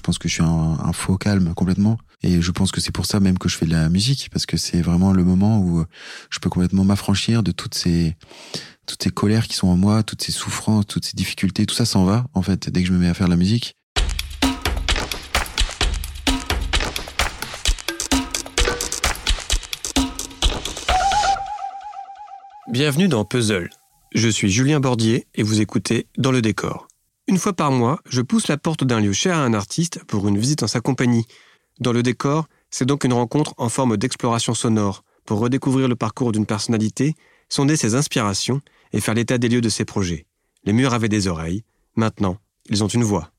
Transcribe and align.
Je 0.00 0.02
pense 0.02 0.16
que 0.16 0.30
je 0.30 0.32
suis 0.32 0.42
un, 0.42 0.92
faux 0.94 1.18
calme 1.18 1.52
complètement. 1.52 1.98
Et 2.22 2.40
je 2.40 2.50
pense 2.52 2.72
que 2.72 2.80
c'est 2.80 2.90
pour 2.90 3.04
ça 3.04 3.20
même 3.20 3.36
que 3.36 3.50
je 3.50 3.58
fais 3.58 3.66
de 3.66 3.72
la 3.72 3.90
musique, 3.90 4.30
parce 4.32 4.46
que 4.46 4.56
c'est 4.56 4.80
vraiment 4.80 5.12
le 5.12 5.24
moment 5.24 5.58
où 5.58 5.84
je 6.30 6.38
peux 6.38 6.48
complètement 6.48 6.84
m'affranchir 6.84 7.42
de 7.42 7.52
toutes 7.52 7.74
ces 7.74 8.16
toutes 8.86 9.02
ces 9.02 9.10
colères 9.10 9.46
qui 9.46 9.56
sont 9.56 9.68
en 9.68 9.76
moi, 9.76 10.02
toutes 10.02 10.22
ces 10.22 10.32
souffrances, 10.32 10.86
toutes 10.86 11.04
ces 11.04 11.14
difficultés, 11.14 11.66
tout 11.66 11.74
ça 11.74 11.84
s'en 11.84 12.06
va 12.06 12.24
en 12.32 12.40
fait 12.40 12.70
dès 12.70 12.80
que 12.80 12.88
je 12.88 12.94
me 12.94 12.98
mets 12.98 13.08
à 13.08 13.14
faire 13.14 13.26
de 13.26 13.32
la 13.32 13.36
musique. 13.36 13.76
Bienvenue 22.72 23.08
dans 23.08 23.26
Puzzle. 23.26 23.68
Je 24.14 24.28
suis 24.28 24.48
Julien 24.48 24.80
Bordier 24.80 25.26
et 25.34 25.42
vous 25.42 25.60
écoutez 25.60 26.06
Dans 26.16 26.32
le 26.32 26.40
décor. 26.40 26.89
Une 27.30 27.38
fois 27.38 27.52
par 27.52 27.70
mois, 27.70 28.00
je 28.08 28.22
pousse 28.22 28.48
la 28.48 28.58
porte 28.58 28.82
d'un 28.82 28.98
lieu 28.98 29.12
cher 29.12 29.36
à 29.36 29.44
un 29.44 29.54
artiste 29.54 30.02
pour 30.08 30.26
une 30.26 30.36
visite 30.36 30.64
en 30.64 30.66
sa 30.66 30.80
compagnie. 30.80 31.28
Dans 31.78 31.92
le 31.92 32.02
décor, 32.02 32.48
c'est 32.72 32.86
donc 32.86 33.04
une 33.04 33.12
rencontre 33.12 33.54
en 33.56 33.68
forme 33.68 33.96
d'exploration 33.96 34.52
sonore 34.52 35.04
pour 35.26 35.38
redécouvrir 35.38 35.86
le 35.86 35.94
parcours 35.94 36.32
d'une 36.32 36.44
personnalité, 36.44 37.14
sonder 37.48 37.76
ses 37.76 37.94
inspirations 37.94 38.60
et 38.92 39.00
faire 39.00 39.14
l'état 39.14 39.38
des 39.38 39.48
lieux 39.48 39.60
de 39.60 39.68
ses 39.68 39.84
projets. 39.84 40.26
Les 40.64 40.72
murs 40.72 40.92
avaient 40.92 41.08
des 41.08 41.28
oreilles, 41.28 41.62
maintenant, 41.94 42.36
ils 42.68 42.82
ont 42.82 42.88
une 42.88 43.04
voix. 43.04 43.30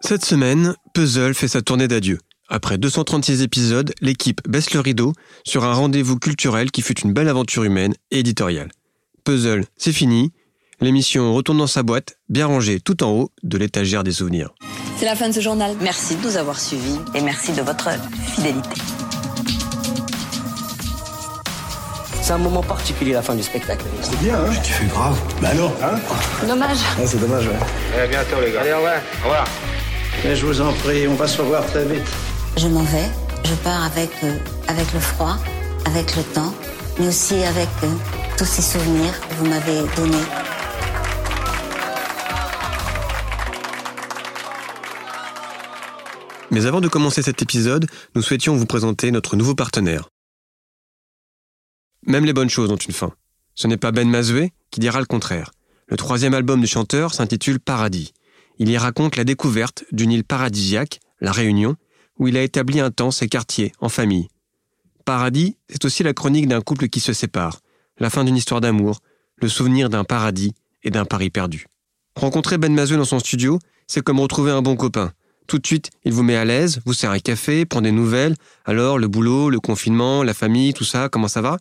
Cette 0.00 0.24
semaine, 0.24 0.76
Puzzle 0.94 1.34
fait 1.34 1.48
sa 1.48 1.62
tournée 1.62 1.88
d'adieu. 1.88 2.20
Après 2.48 2.78
236 2.78 3.42
épisodes, 3.42 3.92
l'équipe 4.00 4.48
baisse 4.48 4.72
le 4.72 4.78
rideau 4.78 5.14
sur 5.42 5.64
un 5.64 5.72
rendez-vous 5.72 6.20
culturel 6.20 6.70
qui 6.70 6.80
fut 6.80 7.00
une 7.00 7.12
belle 7.12 7.28
aventure 7.28 7.64
humaine 7.64 7.94
et 8.12 8.20
éditoriale. 8.20 8.70
Puzzle, 9.24 9.64
c'est 9.76 9.92
fini. 9.92 10.30
L'émission 10.80 11.34
retourne 11.34 11.58
dans 11.58 11.66
sa 11.66 11.82
boîte, 11.82 12.18
bien 12.28 12.46
rangée 12.46 12.78
tout 12.80 13.02
en 13.02 13.10
haut 13.10 13.32
de 13.42 13.58
l'étagère 13.58 14.04
des 14.04 14.12
souvenirs. 14.12 14.50
C'est 14.96 15.06
la 15.06 15.16
fin 15.16 15.28
de 15.28 15.34
ce 15.34 15.40
journal. 15.40 15.74
Merci 15.80 16.14
de 16.16 16.24
nous 16.24 16.36
avoir 16.36 16.58
suivis 16.60 16.98
et 17.14 17.20
merci 17.20 17.52
de 17.52 17.62
votre 17.62 17.88
fidélité. 18.34 18.68
C'est 22.22 22.32
un 22.32 22.38
moment 22.38 22.62
particulier, 22.62 23.12
la 23.12 23.22
fin 23.22 23.34
du 23.34 23.42
spectacle. 23.42 23.84
C'est 24.02 24.18
bien, 24.20 24.36
hein 24.36 24.52
Tu 24.62 24.72
fais 24.72 24.84
grave. 24.86 25.18
Bah 25.42 25.48
alors, 25.48 25.72
hein 25.82 25.98
Dommage. 26.46 26.78
Ouais, 26.98 27.06
C'est 27.06 27.18
dommage, 27.20 27.46
ouais. 27.46 28.00
À 28.00 28.06
bientôt 28.06 28.36
les 28.44 28.52
gars. 28.52 28.60
Allez, 28.60 28.72
au 28.72 28.76
revoir. 28.76 28.96
Au 29.20 29.24
revoir. 29.24 29.44
Mais 30.24 30.36
je 30.36 30.46
vous 30.46 30.60
en 30.60 30.72
prie, 30.74 31.08
on 31.08 31.14
va 31.14 31.26
se 31.26 31.40
revoir 31.40 31.64
très 31.66 31.84
vite. 31.86 32.06
Je 32.56 32.68
m'en 32.68 32.82
vais. 32.82 33.08
Je 33.44 33.54
pars 33.64 33.82
avec, 33.84 34.10
euh, 34.24 34.36
avec 34.68 34.92
le 34.92 35.00
froid, 35.00 35.36
avec 35.86 36.14
le 36.16 36.22
temps, 36.22 36.52
mais 37.00 37.08
aussi 37.08 37.34
avec 37.44 37.68
euh, 37.82 37.86
tous 38.36 38.44
ces 38.44 38.62
souvenirs 38.62 39.14
que 39.28 39.34
vous 39.36 39.46
m'avez 39.46 39.80
donnés. 39.96 40.24
Mais 46.50 46.64
avant 46.64 46.80
de 46.80 46.88
commencer 46.88 47.22
cet 47.22 47.42
épisode, 47.42 47.86
nous 48.14 48.22
souhaitions 48.22 48.56
vous 48.56 48.66
présenter 48.66 49.10
notre 49.10 49.36
nouveau 49.36 49.54
partenaire. 49.54 50.08
Même 52.06 52.24
les 52.24 52.32
bonnes 52.32 52.48
choses 52.48 52.70
ont 52.70 52.76
une 52.76 52.94
fin. 52.94 53.12
Ce 53.54 53.66
n'est 53.66 53.76
pas 53.76 53.92
Ben 53.92 54.08
Mazoué 54.08 54.52
qui 54.70 54.80
dira 54.80 55.00
le 55.00 55.06
contraire. 55.06 55.50
Le 55.88 55.96
troisième 55.96 56.34
album 56.34 56.60
du 56.60 56.66
chanteur 56.66 57.12
s'intitule 57.12 57.60
Paradis. 57.60 58.12
Il 58.58 58.70
y 58.70 58.78
raconte 58.78 59.16
la 59.16 59.24
découverte 59.24 59.84
d'une 59.92 60.12
île 60.12 60.24
paradisiaque, 60.24 61.00
La 61.20 61.32
Réunion, 61.32 61.76
où 62.18 62.28
il 62.28 62.36
a 62.36 62.42
établi 62.42 62.80
un 62.80 62.90
temps 62.90 63.10
ses 63.10 63.28
quartiers, 63.28 63.72
en 63.80 63.88
famille. 63.88 64.28
Paradis, 65.04 65.56
c'est 65.68 65.84
aussi 65.84 66.02
la 66.02 66.12
chronique 66.14 66.48
d'un 66.48 66.60
couple 66.60 66.88
qui 66.88 67.00
se 67.00 67.12
sépare, 67.12 67.60
la 67.98 68.10
fin 68.10 68.24
d'une 68.24 68.36
histoire 68.36 68.60
d'amour, 68.60 69.00
le 69.36 69.48
souvenir 69.48 69.88
d'un 69.88 70.04
paradis 70.04 70.54
et 70.82 70.90
d'un 70.90 71.04
Paris 71.04 71.30
perdu. 71.30 71.66
Rencontrer 72.16 72.58
Ben 72.58 72.72
Mazoué 72.72 72.96
dans 72.96 73.04
son 73.04 73.18
studio, 73.18 73.58
c'est 73.86 74.02
comme 74.02 74.20
retrouver 74.20 74.50
un 74.50 74.62
bon 74.62 74.76
copain. 74.76 75.12
Tout 75.48 75.58
de 75.58 75.66
suite, 75.66 75.90
il 76.04 76.12
vous 76.12 76.22
met 76.22 76.36
à 76.36 76.44
l'aise, 76.44 76.80
vous 76.84 76.92
sert 76.92 77.10
un 77.10 77.20
café, 77.20 77.64
prend 77.64 77.80
des 77.80 77.90
nouvelles. 77.90 78.36
Alors, 78.66 78.98
le 78.98 79.08
boulot, 79.08 79.48
le 79.48 79.60
confinement, 79.60 80.22
la 80.22 80.34
famille, 80.34 80.74
tout 80.74 80.84
ça, 80.84 81.08
comment 81.08 81.26
ça 81.26 81.40
va? 81.40 81.56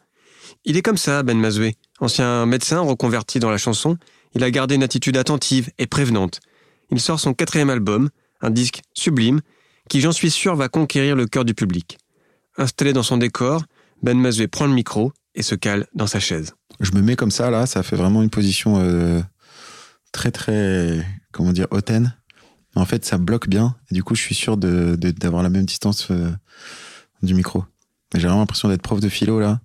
Il 0.66 0.76
est 0.76 0.82
comme 0.82 0.98
ça, 0.98 1.24
Ben 1.24 1.40
Mazoué. 1.40 1.76
Ancien 2.02 2.46
médecin 2.46 2.82
reconverti 2.82 3.40
dans 3.40 3.50
la 3.50 3.58
chanson, 3.58 3.98
il 4.36 4.44
a 4.44 4.52
gardé 4.52 4.76
une 4.76 4.84
attitude 4.84 5.16
attentive 5.16 5.72
et 5.78 5.88
prévenante. 5.88 6.42
Il 6.92 7.00
sort 7.00 7.22
son 7.22 7.34
quatrième 7.34 7.70
album, 7.70 8.10
un 8.42 8.50
disque 8.50 8.82
sublime, 8.94 9.40
qui, 9.90 10.02
j'en 10.02 10.12
suis 10.12 10.32
sûr, 10.32 10.58
va 10.58 10.68
conquérir 10.68 11.16
le 11.16 11.26
cœur 11.26 11.46
du 11.46 11.54
public. 11.54 11.98
Installé 12.58 12.92
dans 12.92 13.04
son 13.04 13.16
décor, 13.16 13.64
Ben 14.04 14.20
Mazoué 14.20 14.50
prend 14.50 14.68
le 14.68 14.74
micro 14.74 15.14
et 15.34 15.44
se 15.44 15.56
cale 15.56 15.88
dans 15.94 16.08
sa 16.08 16.20
chaise. 16.20 16.56
Je 16.82 16.92
me 16.92 17.02
mets 17.02 17.16
comme 17.16 17.32
ça 17.32 17.50
là, 17.50 17.66
ça 17.66 17.84
fait 17.84 17.96
vraiment 17.96 18.22
une 18.22 18.30
position 18.30 18.82
euh, 18.82 19.22
très 20.12 20.32
très 20.32 21.06
comment 21.32 21.54
dire 21.54 21.68
hautaine. 21.72 22.18
En 22.78 22.86
fait, 22.86 23.06
ça 23.06 23.18
bloque 23.18 23.50
bien 23.50 23.76
et 23.90 23.96
du 23.96 24.04
coup, 24.04 24.14
je 24.14 24.22
suis 24.22 24.36
sûr 24.36 24.56
d'avoir 24.58 25.42
la 25.42 25.50
même 25.50 25.66
distance 25.66 26.10
euh, 26.12 26.32
du 27.24 27.34
micro. 27.34 27.66
J'ai 28.14 28.28
vraiment 28.28 28.42
l'impression 28.42 28.70
d'être 28.70 28.84
prof 28.84 29.00
de 29.00 29.10
philo 29.10 29.40
là, 29.40 29.60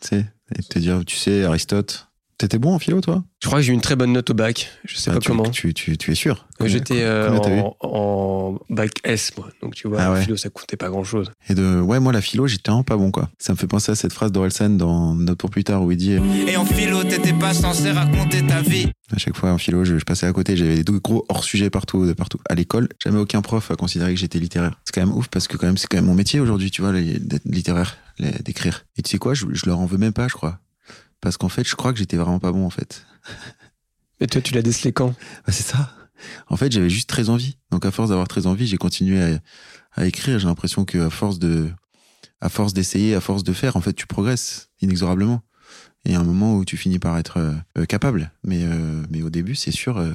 tu 0.00 0.08
sais, 0.08 0.32
et 0.54 0.62
de 0.62 0.66
te 0.66 0.78
dire, 0.78 1.04
tu 1.04 1.16
sais, 1.16 1.44
Aristote, 1.44 2.08
t'étais 2.38 2.58
bon 2.58 2.74
en 2.74 2.78
philo 2.78 3.00
toi? 3.00 3.22
Je 3.42 3.46
crois 3.48 3.58
que 3.60 3.64
j'ai 3.66 3.72
eu 3.72 3.74
une 3.74 3.80
très 3.80 3.96
bonne 3.96 4.12
note 4.12 4.30
au 4.30 4.34
bac. 4.34 4.70
Je 4.84 4.96
sais 4.96 5.10
Ah, 5.10 5.14
pas 5.14 5.20
tu, 5.20 5.28
comment. 5.28 5.44
Tu, 5.50 5.74
tu, 5.74 5.96
tu 5.98 6.10
es 6.12 6.14
sûr? 6.14 6.46
Euh, 6.60 6.66
J'étais 6.66 7.02
euh, 7.02 7.30
en, 7.30 7.76
en 7.80 8.58
bac 8.70 8.92
S, 9.04 9.32
moi. 9.36 9.48
Donc 9.62 9.74
tu 9.74 9.88
vois, 9.88 10.00
Ah 10.00 10.16
philo, 10.20 10.36
ça 10.36 10.48
comptait 10.50 10.76
pas 10.76 10.88
grand 10.88 11.04
chose. 11.04 11.30
Et 11.48 11.54
de 11.54 11.80
ouais, 11.80 12.00
moi 12.00 12.12
la 12.12 12.20
philo, 12.20 12.46
j'étais 12.46 12.70
vraiment 12.70 12.84
pas 12.84 12.96
bon 12.96 13.10
quoi. 13.10 13.28
Ça 13.38 13.52
me 13.52 13.58
fait 13.58 13.66
penser 13.66 13.92
à 13.92 13.94
cette 13.94 14.12
phrase 14.12 14.32
d'Orelsan 14.32 14.70
dans 14.70 15.14
Note 15.14 15.38
pour 15.38 15.50
plus 15.50 15.64
tard 15.64 15.82
où 15.82 15.90
il 15.92 15.96
dit 15.98 16.12
Et 16.46 16.56
en 16.56 16.64
philo, 16.64 17.04
t'étais 17.04 17.32
pas 17.34 17.52
censé 17.54 17.90
raconter 17.90 18.46
ta 18.46 18.62
vie. 18.62 18.88
À 19.14 19.18
chaque 19.18 19.36
fois 19.36 19.50
en 19.52 19.58
philo, 19.58 19.84
je, 19.84 19.98
je 19.98 20.04
passais 20.04 20.26
à 20.26 20.32
côté, 20.32 20.56
j'avais 20.56 20.82
des 20.82 20.92
gros 21.02 21.26
hors 21.28 21.44
sujets 21.44 21.68
partout, 21.70 22.06
de 22.06 22.12
partout. 22.14 22.38
À 22.48 22.54
l'école, 22.54 22.88
jamais 23.04 23.18
aucun 23.18 23.42
prof 23.42 23.70
a 23.70 23.76
considéré 23.76 24.14
que 24.14 24.20
j'étais 24.20 24.38
littéraire. 24.38 24.80
C'est 24.84 24.94
quand 24.94 25.06
même 25.06 25.14
ouf 25.14 25.28
parce 25.28 25.46
que 25.48 25.56
quand 25.58 25.66
même 25.66 25.76
c'est 25.76 25.86
quand 25.88 25.98
même 25.98 26.06
mon 26.06 26.14
métier 26.14 26.40
aujourd'hui, 26.40 26.70
tu 26.70 26.80
vois, 26.80 26.92
d'être 26.92 27.44
littéraire, 27.44 27.96
d'écrire. 28.44 28.86
Et 28.96 29.02
tu 29.02 29.10
sais 29.10 29.18
quoi, 29.18 29.34
je, 29.34 29.44
je 29.52 29.66
leur 29.66 29.78
en 29.78 29.86
veux 29.86 29.98
même 29.98 30.12
pas, 30.12 30.26
je 30.28 30.34
crois, 30.34 30.58
parce 31.24 31.38
qu'en 31.38 31.48
fait, 31.48 31.66
je 31.66 31.74
crois 31.74 31.94
que 31.94 31.98
j'étais 31.98 32.18
vraiment 32.18 32.38
pas 32.38 32.52
bon 32.52 32.66
en 32.66 32.70
fait. 32.70 33.06
Et 34.20 34.26
toi, 34.26 34.42
tu 34.42 34.52
l'as 34.52 34.60
décelé 34.60 34.92
quand? 34.92 35.14
Bah, 35.46 35.52
c'est 35.52 35.62
ça. 35.62 35.90
En 36.48 36.56
fait, 36.58 36.70
j'avais 36.70 36.90
juste 36.90 37.08
très 37.08 37.30
envie. 37.30 37.56
Donc 37.70 37.86
à 37.86 37.90
force 37.90 38.10
d'avoir 38.10 38.28
très 38.28 38.46
envie, 38.46 38.66
j'ai 38.66 38.76
continué 38.76 39.22
à, 39.22 39.40
à 39.94 40.04
écrire. 40.04 40.38
J'ai 40.38 40.46
l'impression 40.46 40.84
que 40.84 40.98
à 40.98 41.08
force 41.08 41.38
de, 41.38 41.70
à 42.42 42.50
force 42.50 42.74
d'essayer, 42.74 43.14
à 43.14 43.22
force 43.22 43.42
de 43.42 43.54
faire, 43.54 43.76
en 43.76 43.80
fait, 43.80 43.94
tu 43.94 44.06
progresses 44.06 44.68
inexorablement. 44.82 45.40
Et 46.04 46.14
a 46.14 46.20
un 46.20 46.24
moment 46.24 46.56
où 46.56 46.66
tu 46.66 46.76
finis 46.76 46.98
par 46.98 47.16
être 47.16 47.38
euh, 47.78 47.86
capable. 47.86 48.30
Mais, 48.44 48.64
euh, 48.64 49.02
mais 49.08 49.22
au 49.22 49.30
début, 49.30 49.54
c'est 49.54 49.70
sûr. 49.70 49.96
euh, 49.96 50.12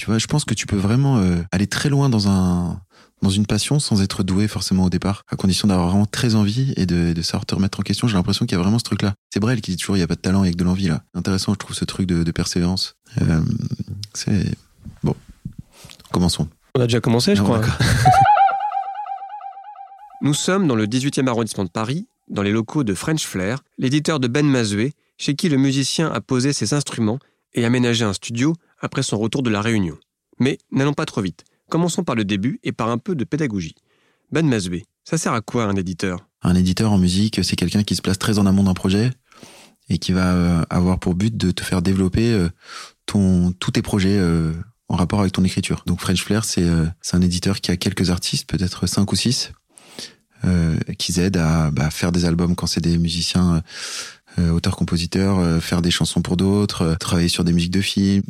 tu 0.00 0.06
vois, 0.06 0.18
je 0.18 0.26
pense 0.26 0.44
que 0.46 0.54
tu 0.54 0.66
peux 0.66 0.76
vraiment 0.76 1.18
euh, 1.18 1.42
aller 1.52 1.66
très 1.66 1.90
loin 1.90 2.08
dans 2.08 2.26
un 2.28 2.80
dans 3.22 3.28
une 3.28 3.44
passion 3.44 3.78
sans 3.80 4.00
être 4.00 4.22
doué 4.22 4.48
forcément 4.48 4.84
au 4.84 4.88
départ, 4.88 5.24
à 5.28 5.36
condition 5.36 5.68
d'avoir 5.68 5.88
vraiment 5.90 6.06
très 6.06 6.34
envie 6.36 6.72
et 6.78 6.86
de, 6.86 7.12
de 7.12 7.20
savoir 7.20 7.44
te 7.44 7.54
remettre 7.54 7.78
en 7.78 7.82
question. 7.82 8.08
J'ai 8.08 8.14
l'impression 8.14 8.46
qu'il 8.46 8.56
y 8.56 8.58
a 8.58 8.62
vraiment 8.62 8.78
ce 8.78 8.84
truc-là. 8.84 9.12
C'est 9.28 9.40
Brel 9.40 9.60
qui 9.60 9.72
dit 9.72 9.76
toujours 9.76 9.98
il 9.98 10.00
y 10.00 10.02
a 10.02 10.06
pas 10.06 10.14
de 10.14 10.20
talent 10.22 10.40
avec 10.40 10.56
de 10.56 10.64
l'envie 10.64 10.88
là. 10.88 11.02
Intéressant, 11.12 11.52
je 11.52 11.58
trouve 11.58 11.76
ce 11.76 11.84
truc 11.84 12.06
de, 12.06 12.22
de 12.22 12.30
persévérance. 12.32 12.94
Euh, 13.20 13.42
c'est 14.14 14.56
bon. 15.02 15.14
Commençons. 16.12 16.48
On 16.76 16.80
a 16.80 16.84
déjà 16.86 17.00
commencé, 17.02 17.36
je 17.36 17.42
Ah, 17.42 17.44
crois. 17.44 17.60
Nous 20.22 20.32
sommes 20.34 20.66
dans 20.66 20.74
le 20.74 20.86
18e 20.86 21.26
arrondissement 21.28 21.64
de 21.64 21.70
Paris, 21.70 22.06
dans 22.28 22.42
les 22.42 22.52
locaux 22.52 22.84
de 22.84 22.94
French 22.94 23.26
Flair, 23.26 23.58
l'éditeur 23.78 24.18
de 24.20 24.28
Ben 24.28 24.46
Mazoué, 24.46 24.94
chez 25.18 25.34
qui 25.34 25.48
le 25.50 25.58
musicien 25.58 26.10
a 26.10 26.20
posé 26.22 26.52
ses 26.54 26.72
instruments 26.74 27.18
et 27.52 27.64
aménagé 27.64 28.04
un 28.04 28.12
studio 28.12 28.54
après 28.80 29.02
son 29.02 29.18
retour 29.18 29.42
de 29.42 29.50
la 29.50 29.60
Réunion. 29.60 29.98
Mais 30.38 30.58
n'allons 30.70 30.94
pas 30.94 31.06
trop 31.06 31.20
vite. 31.20 31.44
Commençons 31.68 32.02
par 32.02 32.16
le 32.16 32.24
début 32.24 32.58
et 32.64 32.72
par 32.72 32.88
un 32.88 32.98
peu 32.98 33.14
de 33.14 33.24
pédagogie. 33.24 33.74
Ben 34.32 34.46
Mazoué, 34.46 34.86
ça 35.04 35.18
sert 35.18 35.32
à 35.32 35.40
quoi 35.40 35.64
un 35.64 35.76
éditeur? 35.76 36.26
Un 36.42 36.54
éditeur 36.54 36.92
en 36.92 36.98
musique, 36.98 37.40
c'est 37.44 37.56
quelqu'un 37.56 37.82
qui 37.82 37.96
se 37.96 38.02
place 38.02 38.18
très 38.18 38.38
en 38.38 38.46
amont 38.46 38.64
d'un 38.64 38.74
projet 38.74 39.10
et 39.88 39.98
qui 39.98 40.12
va 40.12 40.32
euh, 40.32 40.64
avoir 40.70 40.98
pour 40.98 41.14
but 41.14 41.36
de 41.36 41.50
te 41.50 41.62
faire 41.62 41.82
développer 41.82 42.32
euh, 42.32 42.48
ton 43.06 43.52
tous 43.52 43.72
tes 43.72 43.82
projets 43.82 44.16
euh, 44.16 44.52
en 44.88 44.96
rapport 44.96 45.20
avec 45.20 45.32
ton 45.32 45.44
écriture. 45.44 45.82
Donc 45.86 46.00
French 46.00 46.22
Flair, 46.22 46.44
c'est 46.44 46.64
un 47.12 47.20
éditeur 47.20 47.60
qui 47.60 47.70
a 47.70 47.76
quelques 47.76 48.10
artistes, 48.10 48.48
peut-être 48.48 48.86
cinq 48.86 49.12
ou 49.12 49.16
six, 49.16 49.52
qui 50.98 51.20
aident 51.20 51.36
à 51.36 51.70
bah, 51.70 51.90
faire 51.90 52.10
des 52.10 52.24
albums 52.24 52.56
quand 52.56 52.66
c'est 52.66 52.80
des 52.80 52.98
musiciens 52.98 53.62
euh, 54.38 54.50
auteurs-compositeurs, 54.50 55.38
euh, 55.38 55.60
faire 55.60 55.82
des 55.82 55.90
chansons 55.90 56.22
pour 56.22 56.36
d'autres, 56.36 56.82
euh, 56.82 56.94
travailler 56.96 57.28
sur 57.28 57.44
des 57.44 57.52
musiques 57.52 57.72
de 57.72 57.80
films. 57.80 58.22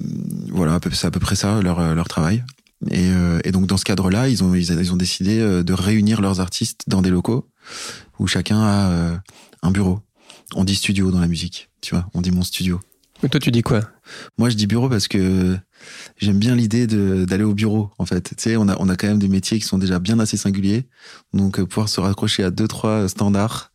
Voilà, 0.49 0.75
à 0.75 0.81
peu- 0.81 0.91
c'est 0.93 1.07
à 1.07 1.11
peu 1.11 1.21
près 1.21 1.37
ça 1.37 1.61
leur 1.63 1.95
leur 1.95 2.09
travail. 2.09 2.45
Et, 2.91 3.11
euh, 3.11 3.41
et 3.45 3.53
donc 3.53 3.67
dans 3.67 3.77
ce 3.77 3.85
cadre-là, 3.85 4.29
ils 4.29 4.43
ont 4.43 4.55
ils, 4.55 4.93
ont 4.93 4.97
décidé 4.97 5.39
de 5.39 5.73
réunir 5.73 6.21
leurs 6.21 6.41
artistes 6.41 6.85
dans 6.87 7.03
des 7.03 7.11
locaux 7.11 7.47
où 8.19 8.27
chacun 8.27 8.61
a 8.63 8.91
euh, 8.91 9.17
un 9.63 9.71
bureau. 9.71 10.01
On 10.55 10.65
dit 10.65 10.75
studio 10.75 11.11
dans 11.11 11.21
la 11.21 11.29
musique, 11.29 11.69
tu 11.81 11.95
vois, 11.95 12.09
on 12.15 12.23
dit 12.23 12.31
mon 12.31 12.43
studio. 12.43 12.81
Mais 13.23 13.29
toi, 13.29 13.39
tu 13.39 13.51
dis 13.51 13.61
quoi? 13.61 13.83
Moi, 14.39 14.49
je 14.49 14.57
dis 14.57 14.67
bureau 14.67 14.89
parce 14.89 15.07
que 15.07 15.57
j'aime 16.17 16.39
bien 16.39 16.55
l'idée 16.57 16.87
d'aller 16.87 17.45
au 17.45 17.53
bureau, 17.53 17.91
en 17.99 18.07
fait. 18.07 18.31
Tu 18.31 18.35
sais, 18.39 18.57
on 18.57 18.67
a, 18.67 18.77
on 18.81 18.89
a 18.89 18.97
quand 18.97 19.09
même 19.09 19.19
des 19.19 19.29
métiers 19.29 19.59
qui 19.59 19.67
sont 19.67 19.77
déjà 19.77 19.99
bien 19.99 20.19
assez 20.19 20.39
singuliers. 20.39 20.89
Donc, 21.35 21.63
pouvoir 21.65 21.91
se 21.91 22.01
raccrocher 22.01 22.45
à 22.45 22.51
deux, 22.51 22.67
trois 22.67 23.09
standards. 23.11 23.70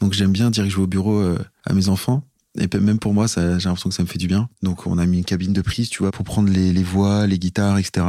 Donc, 0.00 0.12
j'aime 0.12 0.32
bien 0.32 0.50
dire 0.50 0.64
que 0.64 0.70
je 0.70 0.76
vais 0.76 0.82
au 0.82 0.86
bureau 0.86 1.18
euh, 1.18 1.38
à 1.64 1.74
mes 1.74 1.88
enfants 1.88 2.22
Et 2.58 2.68
même 2.78 2.98
pour 2.98 3.14
moi, 3.14 3.28
ça, 3.28 3.58
j'ai 3.58 3.68
l'impression 3.68 3.90
que 3.90 3.94
ça 3.94 4.02
me 4.02 4.08
fait 4.08 4.18
du 4.18 4.26
bien. 4.26 4.48
Donc 4.62 4.86
on 4.86 4.98
a 4.98 5.06
mis 5.06 5.18
une 5.18 5.24
cabine 5.24 5.52
de 5.52 5.62
prise, 5.62 5.88
tu 5.88 6.02
vois, 6.02 6.10
pour 6.10 6.24
prendre 6.24 6.50
les, 6.50 6.72
les 6.72 6.82
voix, 6.82 7.26
les 7.26 7.38
guitares, 7.38 7.78
etc. 7.78 8.06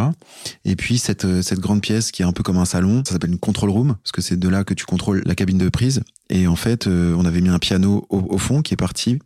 Et 0.65 0.75
puis 0.75 0.97
cette, 0.97 1.25
euh, 1.25 1.41
cette 1.41 1.59
grande 1.59 1.81
pièce 1.81 2.11
qui 2.11 2.21
est 2.21 2.25
un 2.25 2.31
peu 2.31 2.43
comme 2.43 2.57
un 2.57 2.65
salon, 2.65 3.03
ça 3.05 3.13
s'appelle 3.13 3.31
une 3.31 3.39
control 3.39 3.69
room, 3.69 3.95
parce 4.03 4.11
que 4.11 4.21
c'est 4.21 4.38
de 4.38 4.49
là 4.49 4.63
que 4.63 4.73
tu 4.73 4.85
contrôles 4.85 5.21
la 5.25 5.35
cabine 5.35 5.57
de 5.57 5.69
prise. 5.69 6.01
Et 6.29 6.47
en 6.47 6.55
fait, 6.55 6.88
euh, 6.88 7.13
on 7.17 7.25
avait 7.25 7.41
mis 7.41 7.49
un 7.49 7.59
piano 7.59 8.05
au, 8.09 8.19
au 8.33 8.37
fond 8.37 8.61
qui 8.61 8.73
est 8.73 8.77
parti, 8.77 9.19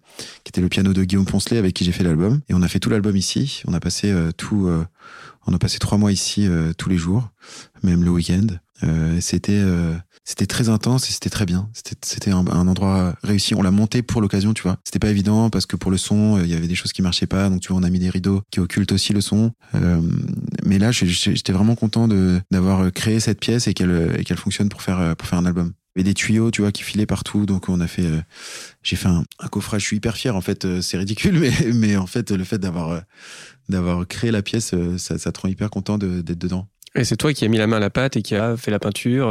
qui 0.44 0.50
était 0.50 0.61
le 0.61 0.69
piano 0.69 0.94
de 0.94 1.03
Guillaume 1.03 1.25
Poncelet 1.25 1.57
avec 1.57 1.73
qui 1.73 1.83
j'ai 1.83 1.91
fait 1.91 2.03
l'album. 2.03 2.41
Et 2.50 2.53
on 2.53 2.61
a 2.61 2.68
fait 2.68 2.79
tout 2.79 2.89
l'album 2.89 3.15
ici. 3.15 3.61
On 3.68 3.73
a 3.73 3.79
passé 3.79 4.11
euh, 4.11 4.31
tout, 4.31 4.68
euh, 4.68 4.85
on 5.47 5.53
a 5.53 5.59
passé 5.59 5.79
trois 5.79 5.97
mois 5.97 6.11
ici 6.11 6.47
euh, 6.47 6.73
tous 6.77 6.89
les 6.89 6.97
jours, 6.97 7.29
même 7.83 8.03
le 8.03 8.11
week-end. 8.11 8.47
C'était 9.19 9.63
c'était 10.25 10.48
très 10.48 10.69
intense 10.69 11.07
et 11.10 11.13
c'était 11.13 11.30
très 11.30 11.45
bien. 11.45 11.69
C'était 12.04 12.31
un, 12.31 12.45
un 12.48 12.68
endroit 12.68 13.16
réussi. 13.24 13.54
On 13.56 13.62
l'a 13.62 13.72
monté 13.72 14.01
pour 14.01 14.22
l'occasion, 14.22 14.54
tu 14.54 14.63
vois. 14.63 14.77
C'était 14.83 15.00
pas 15.00 15.10
évident 15.10 15.50
parce 15.51 15.66
que 15.68 15.75
pour 15.75 15.92
le 15.92 15.98
son, 15.98 16.38
euh, 16.38 16.44
il 16.44 16.50
y 16.50 16.56
avait 16.56 16.68
des 16.68 16.75
choses 16.75 16.92
qui 16.94 17.01
marchaient 17.04 17.27
pas. 17.27 17.48
Donc 17.50 17.62
tu 17.62 17.69
vois, 17.72 17.80
on 17.80 17.83
a 17.83 17.89
mis 17.89 18.00
des 18.00 18.10
rideaux 18.10 18.42
qui 18.51 18.60
occultent 18.60 18.92
aussi 18.92 19.13
le 19.13 19.22
son. 19.22 19.51
Euh, 19.75 20.01
mais 20.66 20.80
là, 20.80 20.92
j'étais 20.92 21.54
vraiment 21.54 21.75
content 21.75 22.07
d'avoir 22.51 22.92
créé 22.92 23.19
cette 23.19 23.39
pièce 23.39 23.68
et 23.68 23.74
qu'elle 23.74 24.16
et 24.19 24.24
qu'elle 24.24 24.38
fonctionne 24.38 24.68
pour 24.69 24.81
faire 24.81 25.00
euh, 25.00 25.13
pour 25.16 25.27
faire 25.27 25.39
un 25.39 25.45
album. 25.45 25.74
Il 25.95 26.00
y 26.00 26.01
avait 26.01 26.10
des 26.10 26.13
tuyaux, 26.16 26.51
tu 26.51 26.62
vois, 26.62 26.74
qui 26.74 26.83
filaient 26.83 27.06
partout. 27.06 27.45
Donc 27.45 27.69
on 27.69 27.80
a 27.80 27.88
fait, 27.88 28.06
euh, 28.06 28.19
j'ai 28.83 28.95
fait 28.98 29.07
un, 29.07 29.24
un 29.39 29.48
coffrage. 29.48 29.83
Je 29.83 29.88
suis 29.88 29.98
hyper 29.98 30.18
fier. 30.18 30.36
En 30.36 30.42
fait, 30.42 30.66
euh, 30.66 30.81
c'est 30.81 30.98
ridicule, 30.98 31.39
mais 31.39 31.54
mais 31.74 31.95
en 31.98 32.07
fait, 32.07 32.31
le 32.31 32.44
fait 32.44 32.57
d'avoir 32.57 32.89
euh, 32.92 33.00
d'avoir 33.69 34.06
créé 34.07 34.31
la 34.31 34.42
pièce, 34.42 34.74
euh, 34.74 34.98
ça, 34.98 35.18
ça 35.18 35.31
te 35.31 35.39
rend 35.39 35.48
hyper 35.50 35.69
content 35.69 35.98
de- 35.98 36.21
d'être 36.21 36.39
dedans. 36.39 36.68
Et 36.95 37.04
c'est 37.04 37.18
toi 37.18 37.33
qui 37.33 37.45
as 37.45 37.48
mis 37.48 37.57
la 37.57 37.68
main 37.68 37.78
à 37.78 37.80
la 37.81 37.89
pâte 37.89 38.18
et 38.18 38.21
qui 38.21 38.36
a 38.36 38.56
fait 38.57 38.71
la 38.71 38.80
peinture. 38.80 39.28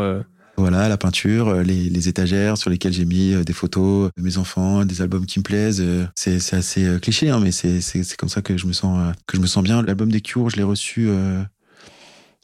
Euh. 0.58 0.60
Voilà, 0.60 0.88
la 0.88 0.96
peinture, 0.96 1.48
euh, 1.48 1.62
les, 1.62 2.08
étagères 2.08 2.56
sur 2.58 2.70
lesquelles 2.70 2.92
j'ai 2.92 3.04
mis 3.04 3.32
euh, 3.32 3.44
des 3.44 3.52
photos 3.52 4.10
de 4.16 4.22
mes 4.22 4.38
enfants, 4.38 4.84
des 4.84 5.02
albums 5.02 5.26
qui 5.26 5.38
me 5.40 5.44
plaisent. 5.44 5.80
euh, 5.80 6.06
C'est 6.14 6.54
assez 6.54 6.84
euh, 6.84 6.98
cliché, 6.98 7.30
hein, 7.30 7.40
mais 7.40 7.52
c'est 7.52 8.16
comme 8.16 8.28
ça 8.28 8.42
que 8.42 8.56
je 8.56 8.66
me 8.66 8.72
sens 8.72 8.98
euh, 9.00 9.12
que 9.26 9.36
je 9.36 9.42
me 9.42 9.46
sens 9.46 9.64
bien. 9.64 9.82
L'album 9.82 10.10
des 10.10 10.20
Cures, 10.20 10.50
je 10.50 10.56
l'ai 10.56 10.62
reçu 10.62 11.06
euh, 11.08 11.42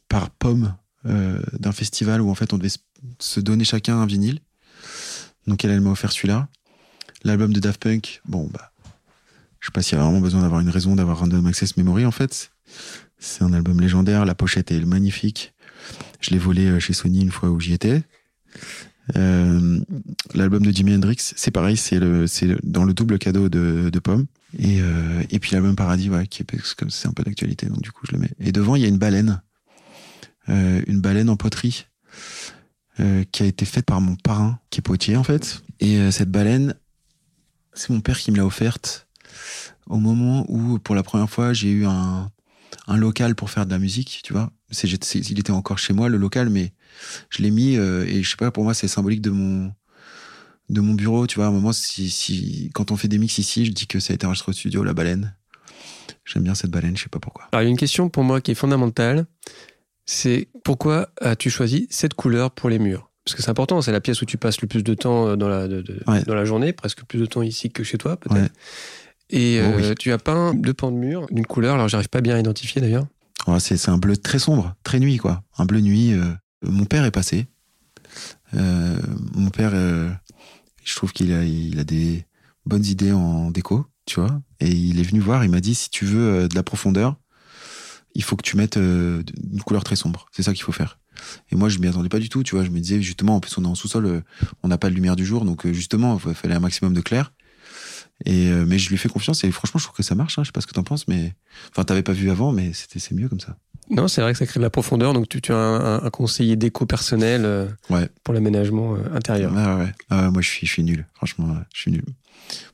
par 0.09 0.29
Pomme 0.29 0.75
euh, 1.05 1.41
d'un 1.59 1.71
festival 1.71 2.21
où 2.21 2.29
en 2.29 2.35
fait 2.35 2.53
on 2.53 2.57
devait 2.57 2.69
se- 2.69 2.77
se 3.19 3.39
donner 3.39 3.63
chacun 3.63 3.97
un 3.97 4.05
vinyle. 4.05 4.39
Donc 5.47 5.63
elle, 5.65 5.71
elle 5.71 5.81
m'a 5.81 5.91
offert 5.91 6.11
celui-là. 6.11 6.47
L'album 7.23 7.53
de 7.53 7.59
Daft 7.59 7.81
Punk, 7.81 8.21
bon 8.27 8.49
bah, 8.51 8.71
je 9.59 9.67
sais 9.67 9.71
pas 9.71 9.81
s'il 9.81 9.97
y 9.97 10.01
a 10.01 10.03
vraiment 10.03 10.21
besoin 10.21 10.41
d'avoir 10.41 10.59
une 10.61 10.69
raison 10.69 10.95
d'avoir 10.95 11.19
Random 11.19 11.45
Access 11.45 11.77
Memory 11.77 12.05
en 12.05 12.11
fait. 12.11 12.51
C'est 13.19 13.43
un 13.43 13.53
album 13.53 13.79
légendaire, 13.79 14.25
la 14.25 14.33
pochette 14.35 14.71
est 14.71 14.79
magnifique. 14.85 15.53
Je 16.19 16.31
l'ai 16.31 16.37
volé 16.37 16.67
euh, 16.67 16.79
chez 16.79 16.93
Sony 16.93 17.21
une 17.21 17.31
fois 17.31 17.49
où 17.49 17.59
j'y 17.59 17.73
étais. 17.73 18.03
Euh, 19.17 19.79
L'album 20.33 20.63
de 20.63 20.71
Jimi 20.71 20.93
Hendrix, 20.93 21.17
c'est 21.19 21.51
pareil, 21.51 21.77
c'est 21.77 21.99
le, 21.99 22.27
c'est 22.27 22.47
dans 22.63 22.83
le 22.83 22.93
double 22.93 23.17
cadeau 23.19 23.49
de, 23.49 23.89
de 23.91 23.99
Pomme. 23.99 24.25
Et, 24.57 24.81
euh, 24.81 25.23
et 25.29 25.39
puis 25.39 25.51
l'album 25.53 25.75
Paradis, 25.75 26.09
ouais, 26.09 26.27
qui 26.27 26.43
est 26.43 26.45
que 26.45 26.89
c'est 26.89 27.07
un 27.07 27.13
peu 27.13 27.23
d'actualité, 27.23 27.67
donc 27.67 27.81
du 27.81 27.91
coup 27.91 28.05
je 28.05 28.13
le 28.13 28.19
mets. 28.19 28.31
Et 28.39 28.51
devant, 28.51 28.75
il 28.75 28.81
y 28.81 28.85
a 28.85 28.89
une 28.89 28.97
baleine, 28.97 29.41
une 30.47 30.99
baleine 30.99 31.29
en 31.29 31.37
poterie, 31.37 31.87
qui 33.31 33.43
a 33.43 33.45
été 33.45 33.65
faite 33.65 33.85
par 33.85 34.01
mon 34.01 34.15
parrain, 34.17 34.59
qui 34.69 34.79
est 34.79 34.83
potier 34.83 35.15
en 35.15 35.23
fait. 35.23 35.61
Et 35.79 36.11
cette 36.11 36.29
baleine, 36.29 36.75
c'est 37.73 37.91
mon 37.91 38.01
père 38.01 38.19
qui 38.19 38.31
me 38.31 38.37
l'a 38.37 38.45
offerte 38.45 39.07
au 39.87 39.97
moment 39.97 40.45
où, 40.47 40.79
pour 40.79 40.95
la 40.95 41.03
première 41.03 41.29
fois, 41.29 41.53
j'ai 41.53 41.71
eu 41.71 41.85
un, 41.85 42.29
un 42.87 42.97
local 42.97 43.35
pour 43.35 43.49
faire 43.49 43.65
de 43.65 43.71
la 43.71 43.79
musique, 43.79 44.21
tu 44.23 44.33
vois. 44.33 44.51
C'est, 44.69 44.87
il 44.89 45.39
était 45.39 45.51
encore 45.51 45.77
chez 45.77 45.93
moi, 45.93 46.09
le 46.09 46.17
local, 46.17 46.49
mais 46.49 46.73
je 47.29 47.41
l'ai 47.43 47.51
mis 47.51 47.77
euh, 47.77 48.05
et 48.05 48.23
je 48.23 48.29
sais 48.29 48.37
pas, 48.37 48.51
pour 48.51 48.63
moi, 48.63 48.73
c'est 48.73 48.87
symbolique 48.87 49.21
de 49.21 49.29
mon 49.31 49.71
de 50.69 50.79
mon 50.79 50.93
bureau, 50.93 51.27
tu 51.27 51.35
vois. 51.35 51.45
À 51.45 51.47
un 51.49 51.51
moment, 51.51 51.73
si, 51.73 52.09
si 52.09 52.69
quand 52.73 52.91
on 52.91 52.95
fait 52.97 53.09
des 53.09 53.17
mix 53.17 53.37
ici, 53.37 53.65
je 53.65 53.71
dis 53.71 53.87
que 53.87 53.99
ça 53.99 54.13
a 54.13 54.15
été 54.15 54.25
enregistré 54.25 54.51
au 54.51 54.53
studio, 54.53 54.83
la 54.83 54.93
baleine. 54.93 55.35
J'aime 56.25 56.43
bien 56.43 56.55
cette 56.55 56.71
baleine, 56.71 56.95
je 56.95 57.03
sais 57.03 57.09
pas 57.09 57.19
pourquoi. 57.19 57.49
Alors, 57.51 57.61
il 57.63 57.65
y 57.65 57.67
a 57.67 57.71
une 57.71 57.77
question 57.77 58.07
pour 58.09 58.23
moi 58.23 58.39
qui 58.41 58.51
est 58.51 58.55
fondamentale. 58.55 59.25
C'est 60.05 60.47
pourquoi 60.63 61.09
as-tu 61.19 61.49
choisi 61.49 61.87
cette 61.89 62.13
couleur 62.13 62.51
pour 62.51 62.69
les 62.69 62.79
murs? 62.79 63.09
Parce 63.25 63.35
que 63.35 63.41
c'est 63.43 63.49
important, 63.49 63.81
c'est 63.81 63.91
la 63.91 64.01
pièce 64.01 64.21
où 64.21 64.25
tu 64.25 64.37
passes 64.37 64.61
le 64.61 64.67
plus 64.67 64.83
de 64.83 64.93
temps 64.93 65.27
euh, 65.29 65.35
dans 65.35 65.47
la, 65.47 65.67
de- 65.67 65.81
de- 65.81 65.99
Ouais. 66.07 66.23
dans 66.23 66.33
la 66.35 66.45
journée, 66.45 66.73
presque 66.73 67.03
plus 67.03 67.19
de 67.19 67.25
temps 67.25 67.41
ici 67.41 67.69
que 67.69 67.83
chez 67.83 67.97
toi, 67.97 68.17
peut-être. 68.17 68.41
Ouais. 68.41 68.49
Et 69.31 69.61
Oh 69.61 69.79
euh, 69.79 69.95
tu 69.97 70.11
as 70.11 70.17
peint 70.17 70.53
deux 70.53 70.73
pans 70.73 70.91
de 70.91 70.97
mur 70.97 71.25
d'une 71.31 71.45
couleur, 71.45 71.75
alors 71.75 71.87
j'arrive 71.87 72.09
pas 72.09 72.21
bien 72.21 72.35
à 72.35 72.39
identifier 72.39 72.81
d'ailleurs. 72.81 73.07
Ouais, 73.47 73.59
c'est, 73.59 73.89
un 73.89 73.97
bleu 73.97 74.17
très 74.17 74.39
sombre, 74.39 74.75
très 74.83 74.99
nuit, 74.99 75.17
quoi. 75.17 75.43
Un 75.57 75.65
bleu 75.65 75.79
nuit. 75.79 76.13
euh. 76.13 76.31
Mon 76.63 76.85
père 76.85 77.05
est 77.05 77.11
passé. 77.11 77.47
Euh, 78.53 78.99
mon 79.33 79.49
père, 79.49 79.71
je 79.71 80.95
trouve 80.95 81.11
qu'il 81.11 81.33
a, 81.33 81.43
il 81.43 81.79
a 81.79 81.83
des 81.83 82.25
bonnes 82.67 82.85
idées 82.85 83.13
en 83.13 83.49
déco, 83.49 83.87
tu 84.05 84.19
vois. 84.19 84.41
Et 84.59 84.69
il 84.69 84.99
est 84.99 85.03
venu 85.03 85.21
voir, 85.21 85.43
il 85.43 85.49
m'a 85.49 85.61
dit 85.61 85.73
si 85.73 85.89
tu 85.89 86.05
veux 86.05 86.47
de 86.47 86.53
la 86.53 86.61
profondeur, 86.61 87.15
il 88.13 88.23
faut 88.23 88.35
que 88.35 88.43
tu 88.43 88.57
mettes 88.57 88.75
une 88.75 89.61
couleur 89.65 89.83
très 89.83 89.95
sombre. 89.95 90.27
C'est 90.31 90.43
ça 90.43 90.53
qu'il 90.53 90.61
faut 90.63 90.71
faire. 90.71 90.99
Et 91.51 91.55
moi, 91.55 91.67
je 91.69 91.79
m'y 91.79 91.87
attendais 91.87 92.09
pas 92.09 92.19
du 92.19 92.29
tout, 92.29 92.43
tu 92.43 92.53
vois. 92.53 92.63
Je 92.63 92.69
me 92.69 92.79
disais 92.79 93.01
justement, 93.01 93.37
en 93.37 93.39
plus, 93.39 93.57
on 93.57 93.63
est 93.63 93.67
en 93.67 93.75
sous-sol, 93.75 94.23
on 94.61 94.67
n'a 94.67 94.77
pas 94.77 94.89
de 94.89 94.95
lumière 94.95 95.15
du 95.15 95.25
jour, 95.25 95.45
donc 95.45 95.65
justement, 95.71 96.19
il 96.27 96.35
fallait 96.35 96.55
un 96.55 96.59
maximum 96.59 96.93
de 96.93 97.01
clair. 97.01 97.31
Et 98.25 98.49
euh, 98.49 98.65
mais 98.67 98.77
je 98.77 98.89
lui 98.89 98.97
fais 98.97 99.09
confiance 99.09 99.43
et 99.43 99.51
franchement, 99.51 99.79
je 99.79 99.85
trouve 99.85 99.97
que 99.97 100.03
ça 100.03 100.15
marche. 100.15 100.37
Hein. 100.37 100.43
Je 100.43 100.47
sais 100.49 100.51
pas 100.51 100.61
ce 100.61 100.67
que 100.67 100.73
t'en 100.73 100.83
penses, 100.83 101.07
mais 101.07 101.33
enfin, 101.71 101.83
t'avais 101.83 102.03
pas 102.03 102.13
vu 102.13 102.29
avant, 102.29 102.51
mais 102.51 102.73
c'était 102.73 102.99
c'est 102.99 103.15
mieux 103.15 103.27
comme 103.29 103.39
ça. 103.39 103.57
Non, 103.89 104.07
c'est 104.07 104.21
vrai 104.21 104.31
que 104.31 104.37
ça 104.37 104.45
crée 104.45 104.59
de 104.59 104.63
la 104.63 104.69
profondeur, 104.69 105.13
donc 105.13 105.27
tu, 105.27 105.41
tu 105.41 105.51
as 105.51 105.57
un, 105.57 106.09
conseiller 106.11 106.55
déco 106.55 106.85
personnel 106.85 107.43
euh, 107.45 107.67
Ouais. 107.89 108.07
pour 108.23 108.33
l'aménagement 108.33 108.95
euh, 108.95 108.99
intérieur. 109.15 109.51
Ouais, 109.53 109.65
ouais, 109.65 109.83
ouais. 109.85 109.91
Ah 110.09 110.23
ouais, 110.23 110.31
moi, 110.31 110.41
je 110.41 110.47
suis, 110.47 110.65
je 110.67 110.71
suis 110.71 110.83
nul. 110.83 111.05
Franchement, 111.13 111.57
je 111.73 111.79
suis 111.81 111.91
nul. 111.91 112.05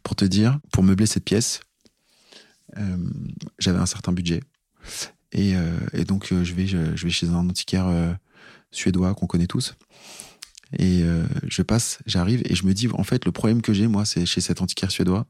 Pour 0.03 0.15
te 0.15 0.25
dire, 0.25 0.59
pour 0.71 0.83
meubler 0.83 1.05
cette 1.05 1.23
pièce, 1.23 1.61
j'avais 3.57 3.79
un 3.79 3.85
certain 3.85 4.11
budget. 4.11 4.41
Et, 5.31 5.53
et 5.94 6.03
donc, 6.05 6.27
je, 6.29 6.53
vais, 6.53 6.67
je, 6.67 6.95
je 6.95 7.03
vais 7.03 7.09
chez 7.09 7.27
un 7.27 7.49
antiquaire 7.49 7.88
suédois 8.71 9.13
qu'on 9.15 9.27
connaît 9.27 9.47
tous. 9.47 9.75
Et 10.73 11.01
euh, 11.03 11.25
je 11.47 11.61
passe, 11.61 11.99
j'arrive 12.05 12.41
et 12.45 12.55
je 12.55 12.65
me 12.65 12.73
dis, 12.73 12.87
en 12.93 13.03
fait, 13.03 13.25
le 13.25 13.31
problème 13.31 13.61
que 13.61 13.73
j'ai, 13.73 13.87
moi, 13.87 14.05
c'est 14.05 14.25
chez 14.25 14.41
cet 14.41 14.61
antiquaire 14.61 14.91
suédois, 14.91 15.25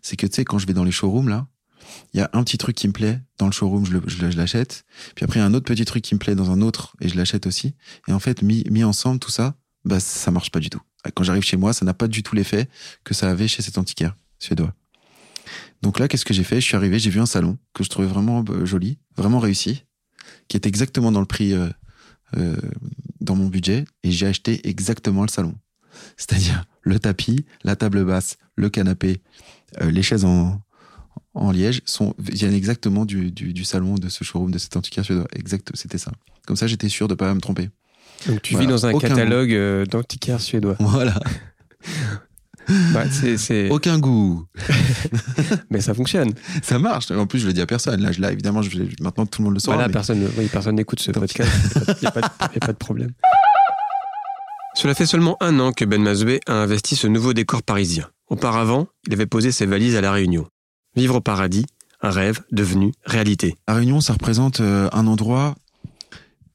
c'est 0.00 0.16
que, 0.16 0.26
tu 0.26 0.34
sais, 0.34 0.44
quand 0.44 0.58
je 0.58 0.66
vais 0.66 0.74
dans 0.74 0.84
les 0.84 0.90
showrooms, 0.90 1.28
là, 1.28 1.46
il 2.14 2.18
y 2.18 2.20
a 2.20 2.30
un 2.32 2.42
petit 2.42 2.58
truc 2.58 2.74
qui 2.76 2.88
me 2.88 2.92
plaît 2.92 3.20
dans 3.38 3.46
le 3.46 3.52
showroom, 3.52 3.84
je 3.84 4.36
l'achète. 4.36 4.84
Puis 5.14 5.24
après, 5.24 5.38
il 5.38 5.42
y 5.42 5.44
a 5.44 5.46
un 5.46 5.54
autre 5.54 5.66
petit 5.66 5.84
truc 5.84 6.02
qui 6.02 6.14
me 6.14 6.18
plaît 6.18 6.34
dans 6.34 6.50
un 6.50 6.60
autre 6.60 6.96
et 7.00 7.08
je 7.08 7.16
l'achète 7.16 7.46
aussi. 7.46 7.74
Et 8.08 8.12
en 8.12 8.18
fait, 8.18 8.42
mis, 8.42 8.64
mis 8.70 8.84
ensemble, 8.84 9.18
tout 9.18 9.30
ça, 9.30 9.56
bah, 9.84 10.00
ça 10.00 10.30
marche 10.30 10.50
pas 10.50 10.60
du 10.60 10.70
tout. 10.70 10.80
Quand 11.14 11.24
j'arrive 11.24 11.42
chez 11.42 11.56
moi, 11.56 11.72
ça 11.72 11.84
n'a 11.84 11.94
pas 11.94 12.08
du 12.08 12.22
tout 12.22 12.34
l'effet 12.34 12.68
que 13.04 13.14
ça 13.14 13.30
avait 13.30 13.48
chez 13.48 13.62
cet 13.62 13.78
antiquaire 13.78 14.16
suédois. 14.38 14.74
Donc 15.82 15.98
là, 15.98 16.06
qu'est-ce 16.06 16.24
que 16.24 16.34
j'ai 16.34 16.44
fait? 16.44 16.60
Je 16.60 16.66
suis 16.66 16.76
arrivé, 16.76 16.98
j'ai 16.98 17.10
vu 17.10 17.20
un 17.20 17.26
salon 17.26 17.58
que 17.74 17.82
je 17.82 17.90
trouvais 17.90 18.06
vraiment 18.06 18.44
euh, 18.50 18.64
joli, 18.64 18.98
vraiment 19.16 19.40
réussi, 19.40 19.84
qui 20.48 20.56
était 20.56 20.68
exactement 20.68 21.10
dans 21.10 21.20
le 21.20 21.26
prix, 21.26 21.52
euh, 21.52 21.68
euh, 22.36 22.56
dans 23.22 23.36
mon 23.36 23.46
budget, 23.46 23.84
et 24.02 24.10
j'ai 24.10 24.26
acheté 24.26 24.66
exactement 24.68 25.22
le 25.22 25.28
salon. 25.28 25.54
C'est-à-dire 26.16 26.64
le 26.82 26.98
tapis, 26.98 27.44
la 27.64 27.76
table 27.76 28.04
basse, 28.04 28.36
le 28.56 28.68
canapé, 28.70 29.20
euh, 29.80 29.90
les 29.90 30.02
chaises 30.02 30.24
en, 30.24 30.60
en 31.34 31.50
liège 31.50 31.82
sont 31.84 32.14
viennent 32.18 32.54
exactement 32.54 33.04
du, 33.04 33.30
du, 33.30 33.52
du 33.52 33.64
salon 33.64 33.94
de 33.96 34.08
ce 34.08 34.24
showroom 34.24 34.50
de 34.50 34.58
cet 34.58 34.76
antiquaire 34.76 35.04
suédois. 35.04 35.26
Exact, 35.34 35.70
c'était 35.74 35.98
ça. 35.98 36.12
Comme 36.46 36.56
ça, 36.56 36.66
j'étais 36.66 36.88
sûr 36.88 37.08
de 37.08 37.14
pas 37.14 37.32
me 37.34 37.40
tromper. 37.40 37.70
Donc 38.26 38.42
tu 38.42 38.54
Voilà. 38.54 38.66
vis 38.66 38.72
dans 38.72 38.86
un 38.86 38.92
Aucun 38.92 39.08
catalogue 39.08 39.52
euh, 39.52 39.84
d'antiquaires 39.86 40.40
suédois. 40.40 40.76
Voilà. 40.80 41.18
Bah, 42.92 43.04
c'est, 43.10 43.36
c'est- 43.38 43.70
Aucun 43.70 43.98
goût. 43.98 44.44
Mais 45.70 45.80
ça 45.80 45.94
fonctionne. 45.94 46.32
Ça 46.62 46.78
marche. 46.78 47.10
En 47.10 47.26
plus, 47.26 47.40
je 47.40 47.46
le 47.46 47.52
dis 47.52 47.60
à 47.60 47.66
personne. 47.66 48.00
Là, 48.00 48.12
je- 48.12 48.20
là 48.20 48.30
évidemment, 48.32 48.62
je, 48.62 48.70
maintenant 49.00 49.26
tout 49.26 49.42
le 49.42 49.46
monde 49.46 49.54
le 49.54 49.60
saura. 49.60 49.76
Voilà, 49.76 49.88
mais- 49.88 49.92
personne, 49.92 50.28
oui, 50.38 50.48
personne 50.50 50.76
n'écoute 50.76 51.00
ce 51.00 51.10
podcast. 51.10 51.50
Il 51.88 51.94
n'y 52.02 52.06
a, 52.06 52.10
pas 52.12 52.20
de- 52.20 52.26
y 52.54 52.56
a 52.56 52.66
pas 52.66 52.72
de 52.72 52.78
problème. 52.78 53.10
Cela 54.74 54.94
fait 54.94 55.06
seulement 55.06 55.36
un 55.40 55.58
an 55.60 55.72
que 55.72 55.84
Ben 55.84 56.02
Mazoué 56.02 56.40
a 56.46 56.54
investi 56.54 56.96
ce 56.96 57.06
nouveau 57.06 57.32
décor 57.34 57.62
parisien. 57.62 58.08
Auparavant, 58.28 58.86
il 59.06 59.12
avait 59.12 59.26
posé 59.26 59.52
ses 59.52 59.66
valises 59.66 59.96
à 59.96 60.00
La 60.00 60.12
Réunion. 60.12 60.46
Vivre 60.96 61.16
au 61.16 61.20
paradis, 61.20 61.66
un 62.00 62.10
rêve 62.10 62.40
devenu 62.52 62.92
réalité. 63.04 63.54
La 63.68 63.74
Réunion, 63.74 64.00
ça 64.00 64.14
représente 64.14 64.60
euh, 64.60 64.88
un 64.92 65.06
endroit 65.06 65.54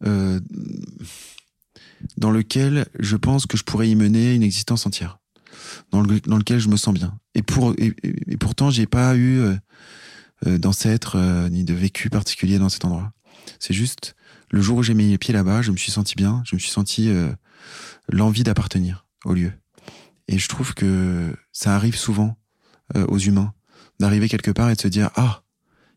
euh, 0.06 0.40
dans 2.18 2.32
lequel 2.32 2.86
je 3.00 3.16
pense 3.16 3.46
que 3.46 3.58
je 3.58 3.64
pourrais 3.64 3.90
y 3.90 3.96
mener 3.96 4.34
une 4.34 4.44
existence 4.44 4.86
entière, 4.88 5.20
dans, 5.92 6.02
le- 6.02 6.20
dans 6.22 6.38
lequel 6.38 6.60
je 6.60 6.68
me 6.70 6.78
sens 6.78 6.94
bien. 6.94 7.18
Et, 7.36 7.42
pour, 7.42 7.74
et, 7.78 7.94
et- 8.04 8.38
pourtant, 8.38 8.70
j'ai 8.70 8.86
pas 8.86 9.16
eu 9.16 9.40
euh, 9.40 9.56
euh, 10.46 10.58
d'ancêtre 10.58 11.16
euh, 11.18 11.50
ni 11.50 11.64
de 11.64 11.74
vécu 11.74 12.10
particulier 12.10 12.60
dans 12.60 12.70
cet 12.70 12.86
endroit. 12.86 13.12
C'est 13.60 13.74
juste 13.74 14.16
le 14.52 14.62
jour 14.62 14.78
où 14.78 14.84
j'ai 14.84 14.94
mis 14.94 15.10
les 15.10 15.18
pieds 15.18 15.34
là-bas, 15.34 15.62
je 15.62 15.72
me 15.72 15.78
suis 15.78 15.92
senti 15.92 16.16
bien, 16.16 16.42
je 16.46 16.56
me 16.56 16.60
suis 16.60 16.70
senti 16.72 17.10
euh, 17.10 17.32
l'envie 18.10 18.44
d'appartenir 18.44 19.06
au 19.26 19.34
lieu. 19.34 19.52
Et 20.28 20.38
je 20.38 20.48
trouve 20.48 20.74
que 20.74 21.34
ça 21.52 21.76
arrive 21.76 21.96
souvent 21.98 22.38
aux 22.96 23.18
humains 23.18 23.54
d'arriver 24.00 24.30
quelque 24.30 24.52
part 24.52 24.70
et 24.70 24.76
de 24.76 24.82
se 24.82 24.88
dire 24.88 25.10
ah 25.16 25.44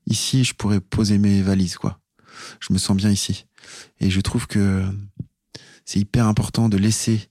ici 0.06 0.42
je 0.44 0.54
pourrais 0.54 0.80
poser 0.80 1.18
mes 1.18 1.42
valises 1.42 1.76
quoi. 1.76 2.00
Je 2.60 2.72
me 2.72 2.78
sens 2.78 2.96
bien 2.96 3.10
ici. 3.10 3.46
Et 4.00 4.10
je 4.10 4.20
trouve 4.20 4.46
que 4.46 4.84
c'est 5.84 6.00
hyper 6.00 6.26
important 6.26 6.68
de 6.68 6.76
laisser 6.78 7.28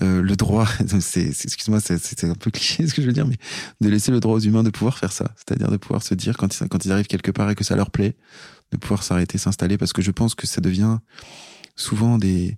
euh, 0.00 0.22
le 0.22 0.36
droit, 0.36 0.66
excuse-moi, 0.80 1.80
c'est, 1.80 2.24
un 2.24 2.34
peu 2.34 2.50
cliché 2.50 2.86
ce 2.86 2.94
que 2.94 3.02
je 3.02 3.06
veux 3.06 3.12
dire, 3.12 3.26
mais 3.26 3.36
de 3.80 3.88
laisser 3.88 4.10
le 4.10 4.20
droit 4.20 4.36
aux 4.36 4.40
humains 4.40 4.62
de 4.62 4.70
pouvoir 4.70 4.98
faire 4.98 5.12
ça. 5.12 5.34
C'est-à-dire 5.36 5.70
de 5.70 5.76
pouvoir 5.76 6.02
se 6.02 6.14
dire 6.14 6.36
quand 6.36 6.58
ils, 6.58 6.68
quand 6.68 6.84
ils 6.84 6.92
arrivent 6.92 7.06
quelque 7.06 7.30
part 7.30 7.50
et 7.50 7.54
que 7.54 7.64
ça 7.64 7.76
leur 7.76 7.90
plaît, 7.90 8.16
de 8.70 8.78
pouvoir 8.78 9.02
s'arrêter, 9.02 9.36
s'installer, 9.36 9.76
parce 9.76 9.92
que 9.92 10.00
je 10.00 10.10
pense 10.10 10.34
que 10.34 10.46
ça 10.46 10.60
devient 10.60 10.98
souvent 11.76 12.16
des, 12.18 12.56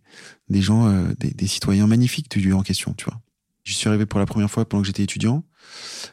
des 0.48 0.62
gens, 0.62 0.86
euh, 0.86 1.12
des, 1.18 1.30
des 1.30 1.46
citoyens 1.46 1.86
magnifiques 1.86 2.30
du 2.30 2.40
lieu 2.40 2.54
en 2.54 2.62
question, 2.62 2.94
tu 2.96 3.04
vois. 3.04 3.20
J'y 3.64 3.74
suis 3.74 3.88
arrivé 3.88 4.06
pour 4.06 4.20
la 4.20 4.26
première 4.26 4.50
fois 4.50 4.68
pendant 4.68 4.82
que 4.82 4.86
j'étais 4.86 5.02
étudiant. 5.02 5.42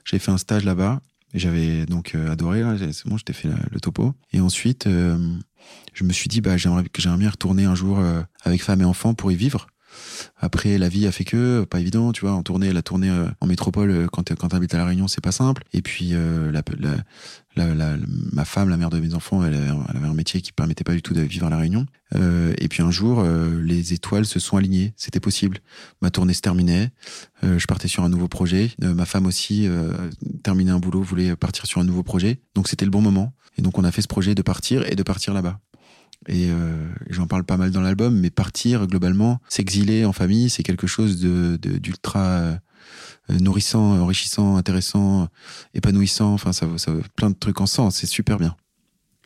J'avais 0.05 0.19
fait 0.19 0.31
un 0.31 0.37
stage 0.37 0.63
là-bas. 0.63 1.01
J'avais 1.33 1.85
donc 1.85 2.13
euh, 2.13 2.31
adoré, 2.31 2.61
là, 2.61 2.75
c'est 2.77 3.07
bon, 3.07 3.17
j'étais 3.17 3.33
fait 3.33 3.47
le 3.71 3.79
topo. 3.79 4.13
Et 4.33 4.41
ensuite, 4.41 4.87
euh, 4.87 5.17
je 5.93 6.03
me 6.03 6.11
suis 6.11 6.27
dit, 6.27 6.41
bah, 6.41 6.57
j'aimerais 6.57 6.83
bien 7.17 7.29
retourner 7.29 7.65
un 7.65 7.75
jour 7.75 7.99
euh, 7.99 8.21
avec 8.43 8.63
femme 8.63 8.81
et 8.81 8.85
enfants 8.85 9.13
pour 9.13 9.31
y 9.31 9.35
vivre. 9.35 9.67
Après, 10.39 10.77
la 10.77 10.89
vie 10.89 11.07
a 11.07 11.11
fait 11.11 11.23
que, 11.23 11.63
pas 11.65 11.79
évident, 11.79 12.11
tu 12.11 12.21
vois, 12.21 12.33
en 12.33 12.43
tournée, 12.43 12.73
la 12.73 12.81
tournée 12.81 13.09
euh, 13.09 13.27
en 13.39 13.47
métropole, 13.47 13.91
euh, 13.91 14.07
quand, 14.11 14.33
quand 14.35 14.49
t'habites 14.49 14.73
à 14.73 14.77
La 14.77 14.85
Réunion, 14.85 15.07
c'est 15.07 15.21
pas 15.21 15.31
simple. 15.31 15.63
Et 15.73 15.81
puis, 15.81 16.09
euh, 16.13 16.51
ma 17.55 18.45
femme, 18.45 18.69
la 18.69 18.77
mère 18.77 18.89
de 18.89 18.99
mes 18.99 19.13
enfants, 19.13 19.43
elle, 19.43 19.55
avait 19.55 20.07
un 20.07 20.13
métier 20.13 20.41
qui 20.41 20.51
permettait 20.51 20.83
pas 20.83 20.93
du 20.93 21.01
tout 21.01 21.13
de 21.13 21.21
vivre 21.21 21.47
à 21.47 21.49
La 21.49 21.57
Réunion. 21.57 21.85
Et 22.13 22.67
puis 22.67 22.83
un 22.83 22.91
jour, 22.91 23.23
les 23.23 23.93
étoiles 23.93 24.25
se 24.25 24.39
sont 24.39 24.57
alignées, 24.57 24.93
c'était 24.97 25.21
possible. 25.21 25.59
Ma 26.01 26.09
tournée 26.11 26.33
se 26.33 26.41
terminait, 26.41 26.89
je 27.41 27.65
partais 27.67 27.87
sur 27.87 28.03
un 28.03 28.09
nouveau 28.09 28.27
projet. 28.27 28.71
Ma 28.79 29.05
femme 29.05 29.25
aussi 29.25 29.69
terminait 30.43 30.71
un 30.71 30.79
boulot, 30.79 31.01
voulait 31.01 31.35
partir 31.37 31.65
sur 31.65 31.79
un 31.79 31.85
nouveau 31.85 32.03
projet. 32.03 32.41
Donc 32.53 32.67
c'était 32.67 32.85
le 32.85 32.91
bon 32.91 33.01
moment. 33.01 33.33
Et 33.57 33.61
donc 33.61 33.77
on 33.77 33.83
a 33.83 33.91
fait 33.91 34.01
ce 34.01 34.07
projet 34.07 34.35
de 34.35 34.41
partir 34.41 34.89
et 34.89 34.95
de 34.95 35.03
partir 35.03 35.33
là-bas. 35.33 35.59
Et 36.27 36.49
euh, 36.51 36.75
j'en 37.09 37.25
parle 37.27 37.43
pas 37.43 37.57
mal 37.57 37.71
dans 37.71 37.81
l'album, 37.81 38.19
mais 38.19 38.29
partir 38.29 38.85
globalement, 38.87 39.39
s'exiler 39.49 40.05
en 40.05 40.13
famille, 40.13 40.49
c'est 40.49 40.63
quelque 40.63 40.87
chose 40.87 41.19
de 41.19 41.57
de- 41.61 41.77
d'ultra 41.79 42.19
euh, 42.19 42.55
nourrissant, 43.29 43.99
enrichissant, 43.99 44.55
intéressant, 44.57 45.27
épanouissant. 45.73 46.33
Enfin, 46.33 46.53
ça, 46.53 46.67
ça 46.77 46.91
plein 47.15 47.29
de 47.31 47.35
trucs 47.35 47.59
en 47.61 47.65
sens. 47.65 47.95
C'est 47.95 48.07
super 48.07 48.37
bien. 48.37 48.55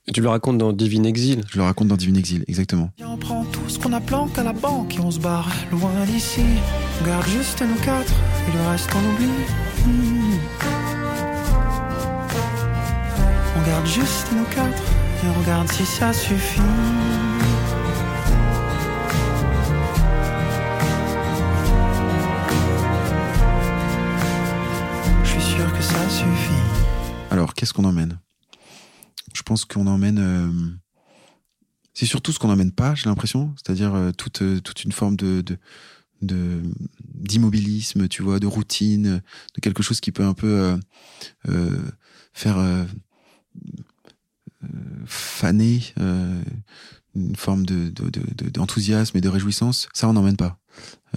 Et 0.07 0.11
tu 0.11 0.21
le 0.21 0.29
racontes 0.29 0.59
dans 0.59 0.71
Divine 0.71 1.05
Exil. 1.07 1.41
Je 1.51 1.57
le 1.57 1.63
raconte 1.63 1.87
dans 1.87 1.97
Divine 1.97 2.15
Exil, 2.17 2.45
exactement. 2.47 2.91
Et 2.99 3.03
on 3.03 3.17
prend 3.17 3.43
tout 3.45 3.67
ce 3.67 3.79
qu'on 3.79 3.91
a 3.91 3.99
planqué 3.99 4.39
à 4.41 4.43
la 4.43 4.53
banque 4.53 4.95
et 4.95 4.99
on 4.99 5.09
se 5.09 5.19
barre 5.19 5.49
loin 5.71 5.91
d'ici. 6.05 6.41
On 7.01 7.07
garde 7.07 7.27
juste 7.27 7.61
nous 7.61 7.81
quatre 7.83 8.13
et 8.47 8.55
le 8.55 8.67
reste 8.69 8.89
on 8.95 9.13
oublie. 9.13 9.25
Hmm. 9.83 10.37
On 13.57 13.67
garde 13.67 13.85
juste 13.87 14.27
nous 14.35 14.43
quatre 14.53 14.83
regarde 15.29 15.71
si 15.71 15.85
ça 15.85 16.13
suffit. 16.13 16.61
Je 25.23 25.29
suis 25.29 25.41
sûr 25.41 25.73
que 25.73 25.81
ça 25.81 26.09
suffit. 26.09 26.63
Alors, 27.31 27.53
qu'est-ce 27.53 27.73
qu'on 27.73 27.83
emmène? 27.85 28.19
Je 29.33 29.41
pense 29.43 29.65
qu'on 29.65 29.87
emmène. 29.87 30.19
euh, 30.19 30.51
C'est 31.93 32.05
surtout 32.05 32.31
ce 32.31 32.39
qu'on 32.39 32.47
n'emmène 32.47 32.71
pas, 32.71 32.95
j'ai 32.95 33.09
l'impression. 33.09 33.53
C'est-à-dire 33.57 33.93
euh, 33.93 34.11
toute, 34.11 34.41
euh, 34.41 34.59
toute 34.61 34.83
une 34.83 34.91
forme 34.91 35.15
de. 35.15 35.43
d'immobilisme, 36.21 38.07
tu 38.07 38.23
vois, 38.23 38.39
de 38.39 38.47
routine, 38.47 39.21
de 39.55 39.61
quelque 39.61 39.83
chose 39.83 39.99
qui 39.99 40.11
peut 40.11 40.23
un 40.25 40.33
peu 40.33 40.77
faire 42.33 42.57
faner 45.05 45.81
euh, 45.99 46.41
une 47.15 47.35
forme 47.35 47.65
de, 47.65 47.89
de, 47.89 48.09
de- 48.09 48.21
de- 48.35 48.49
d'enthousiasme 48.49 49.17
et 49.17 49.21
de 49.21 49.29
réjouissance. 49.29 49.87
Ça, 49.93 50.07
on 50.09 50.13
n'emmène 50.13 50.37
pas. 50.37 50.57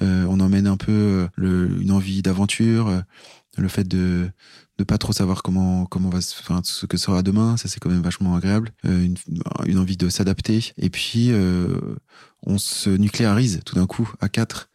Euh, 0.03 0.25
on 0.29 0.39
emmène 0.41 0.67
un 0.67 0.77
peu 0.77 0.93
euh, 0.93 1.29
le, 1.37 1.81
une 1.81 1.91
envie 1.91 2.23
d'aventure, 2.23 3.03
le 3.57 3.69
fait 3.69 3.85
de 3.87 4.31
de 4.79 4.85
pas 4.85 4.97
trop 4.99 5.13
savoir 5.13 5.43
comment 5.43 5.87
comment 5.87 6.09
va 6.09 6.21
se, 6.21 6.41
enfin 6.41 6.61
ce 6.63 6.87
que 6.87 6.97
sera 6.97 7.25
demain 7.25 7.57
ça 7.57 7.67
c'est 7.67 7.81
quand 7.81 7.91
même 7.91 8.01
vachement 8.01 8.37
agréable 8.37 8.71
une, 8.85 9.17
envie 9.77 9.97
de 9.97 10.09
s'adapter 10.09 10.73
et 10.77 10.89
puis 10.89 11.33
on 12.47 12.59
se 12.59 12.91
nucléarise 12.91 13.61
tout 13.67 13.75
d'un 13.75 13.87
coup 13.89 14.09
à 14.21 14.29
quatre 14.29 14.68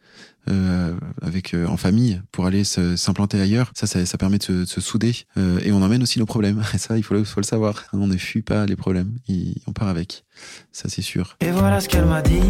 euh, 0.50 0.92
avec 1.22 1.54
euh, 1.54 1.66
en 1.66 1.76
famille 1.78 2.20
pour 2.32 2.44
aller 2.46 2.64
s'implanter 2.64 3.40
ailleurs 3.40 3.70
ça, 3.74 3.86
ça 3.86 4.04
ça 4.04 4.18
permet 4.18 4.36
de 4.38 4.42
se, 4.42 4.52
de 4.52 4.64
se 4.66 4.80
souder 4.80 5.14
Euh, 5.38 5.58
et 5.64 5.72
on 5.72 5.80
emmène 5.82 6.02
aussi 6.02 6.18
nos 6.18 6.26
problèmes 6.26 6.62
et 6.74 6.78
ça 6.78 6.96
il 6.98 7.02
faut 7.02 7.14
le, 7.14 7.24
faut 7.24 7.40
le 7.40 7.46
savoir 7.46 7.84
on 7.94 8.06
ne 8.06 8.16
fuit 8.18 8.42
pas 8.42 8.66
les 8.66 8.76
problèmes 8.76 9.12
Il- 9.28 9.56
on 9.66 9.72
part 9.72 9.88
avec 9.88 10.24
ça 10.72 10.88
c'est 10.88 11.02
sûr 11.02 11.36
Et 11.40 11.50
voilà 11.50 11.80
ce 11.80 11.88
qu'elle 11.88 12.04
m'a 12.06 12.20
dit, 12.22 12.40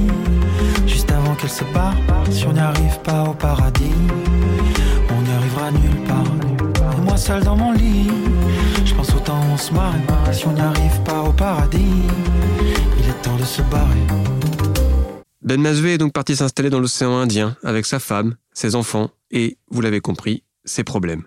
juste 0.87 1.11
avant 1.13 1.35
qu'elle 1.37 1.51
se 1.51 1.65
barre. 1.73 1.97
Si 2.31 2.45
on 2.47 2.53
n'y 2.53 2.59
arrive 2.61 2.99
pas 3.05 3.23
au 3.25 3.35
paradis, 3.35 3.95
on 5.11 5.21
n'y 5.23 5.31
arrivera 5.39 5.71
nulle 5.71 6.01
part. 6.09 6.25
Et 6.99 7.01
moi 7.03 7.17
seul 7.17 7.43
dans 7.45 7.57
mon 7.57 7.73
lit, 7.73 8.09
je 8.85 8.95
pense 8.95 9.15
autant 9.15 9.41
on 9.53 9.57
se 9.57 9.73
marre. 9.73 9.95
Si 10.33 10.47
on 10.47 10.53
n'y 10.53 10.61
arrive 10.61 11.01
pas 11.05 11.23
au 11.23 11.33
paradis, 11.33 12.03
il 12.99 13.09
est 13.09 13.23
temps 13.23 13.37
de 13.37 13.45
se 13.45 13.63
barrer. 13.63 14.07
Ben 15.45 15.61
Mazoué 15.61 15.93
est 15.93 15.99
donc 15.99 16.15
parti 16.15 16.37
s'installer 16.37 16.71
dans 16.71 16.81
l'océan 16.81 17.19
Indien 17.19 17.55
avec 17.63 17.85
sa 17.85 18.01
femme, 18.01 18.37
ses 18.55 18.75
enfants 18.75 19.11
et, 19.31 19.59
vous 19.71 19.83
l'avez 19.83 20.01
compris, 20.01 20.43
ses 20.65 20.85
problèmes. 20.85 21.25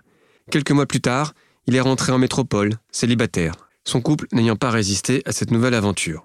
Quelques 0.50 0.72
mois 0.72 0.86
plus 0.86 1.00
tard, 1.00 1.34
il 1.68 1.76
est 1.76 1.80
rentré 1.80 2.10
en 2.10 2.18
métropole, 2.18 2.78
célibataire, 2.90 3.54
son 3.84 4.00
couple 4.00 4.26
n'ayant 4.32 4.56
pas 4.56 4.70
résisté 4.70 5.22
à 5.24 5.30
cette 5.30 5.52
nouvelle 5.52 5.74
aventure. 5.74 6.24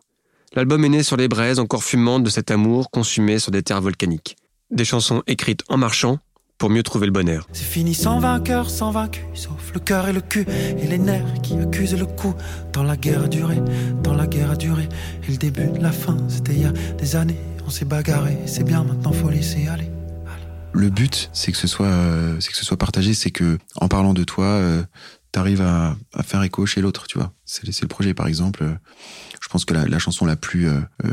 L'album 0.56 0.84
est 0.84 0.90
né 0.90 1.04
sur 1.04 1.18
les 1.18 1.28
braises 1.28 1.60
encore 1.60 1.84
fumantes 1.84 2.24
de 2.24 2.32
cet 2.32 2.50
amour 2.50 2.90
consumé 2.90 3.38
sur 3.38 3.52
des 3.52 3.62
terres 3.62 3.82
volcaniques. 3.82 4.38
Des 4.72 4.86
chansons 4.86 5.22
écrites 5.28 5.64
en 5.70 5.78
marchant 5.78 6.18
pour 6.58 6.70
mieux 6.70 6.84
trouver 6.84 7.06
le 7.08 7.12
bonheur. 7.12 7.48
C'est 7.52 7.64
fini 7.66 7.94
sans 7.94 8.20
vainqueur, 8.20 8.70
sans 8.70 8.92
vaincu, 8.92 9.22
sauf 9.34 9.72
le 9.74 9.80
cœur 9.80 10.08
et 10.08 10.14
le 10.14 10.22
cul 10.22 10.46
et 10.50 10.88
les 10.88 10.98
nerfs 10.98 11.42
qui 11.42 11.58
accusent 11.58 11.98
le 11.98 12.06
coup. 12.06 12.34
Dans 12.72 12.84
la 12.84 12.96
guerre 12.96 13.24
a 13.24 13.28
duré, 13.28 13.58
dans 14.02 14.14
la 14.14 14.28
guerre 14.28 14.52
a 14.52 14.56
duré, 14.56 14.88
et 15.28 15.32
le 15.32 15.38
début 15.38 15.68
de 15.68 15.82
la 15.82 15.92
fin, 15.92 16.18
c'était 16.30 16.54
il 16.54 16.62
y 16.62 16.66
a 16.66 16.72
des 16.72 17.16
années. 17.16 17.40
On 17.66 17.70
s'est 17.70 17.86
bagarré, 17.86 18.38
c'est 18.46 18.64
bien, 18.64 18.84
maintenant 18.84 19.12
faut 19.12 19.30
laisser 19.30 19.68
aller. 19.68 19.90
le 20.74 20.90
but, 20.90 21.30
c'est 21.34 21.52
que 21.52 21.58
ce 21.58 21.68
soit, 21.68 21.86
euh, 21.88 22.36
c'est 22.40 22.50
que 22.52 22.58
ce 22.58 22.66
soit 22.66 22.78
partagé, 22.78 23.14
c'est 23.14 23.32
que 23.32 23.58
en 23.76 23.88
parlant 23.88 24.14
de 24.14 24.24
toi, 24.24 24.46
euh, 24.46 24.84
t'arrives 25.32 25.62
à, 25.62 25.96
à 26.14 26.24
faire 26.24 26.44
écho 26.44 26.66
chez 26.66 26.82
l'autre, 26.82 27.08
tu 27.08 27.18
vois. 27.18 27.32
C'est, 27.46 27.82
le 27.82 27.88
projet, 27.88 28.14
par 28.14 28.28
exemple. 28.28 28.64
euh, 28.64 28.74
je 29.42 29.50
pense 29.50 29.66
que 29.66 29.74
la, 29.74 29.86
la 29.86 30.00
chanson 30.00 30.26
la 30.26 30.36
plus 30.36 30.68
euh, 30.68 30.80
euh, 31.06 31.10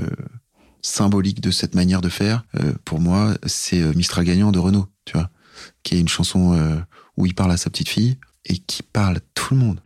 symbolique 0.83 1.41
de 1.41 1.51
cette 1.51 1.75
manière 1.75 2.01
de 2.01 2.09
faire, 2.09 2.45
euh, 2.59 2.73
pour 2.85 3.01
moi, 3.01 3.35
c'est 3.47 3.81
euh, 3.81 3.93
Mistral 3.95 4.25
gagnant 4.25 4.53
de 4.53 4.59
Renaud, 4.59 4.87
tu 5.05 5.17
vois, 5.17 5.31
qui 5.83 5.97
est 5.97 6.01
une 6.01 6.09
chanson 6.09 6.55
euh, 6.55 6.77
où 7.17 7.27
il 7.27 7.35
parle 7.35 7.53
à 7.53 7.57
sa 7.57 7.71
petite 7.71 7.89
fille 7.89 8.19
et 8.47 8.57
qui 8.59 8.83
parle 8.83 9.21
tout 9.35 9.55
le 9.55 9.61
monde. 9.61 9.81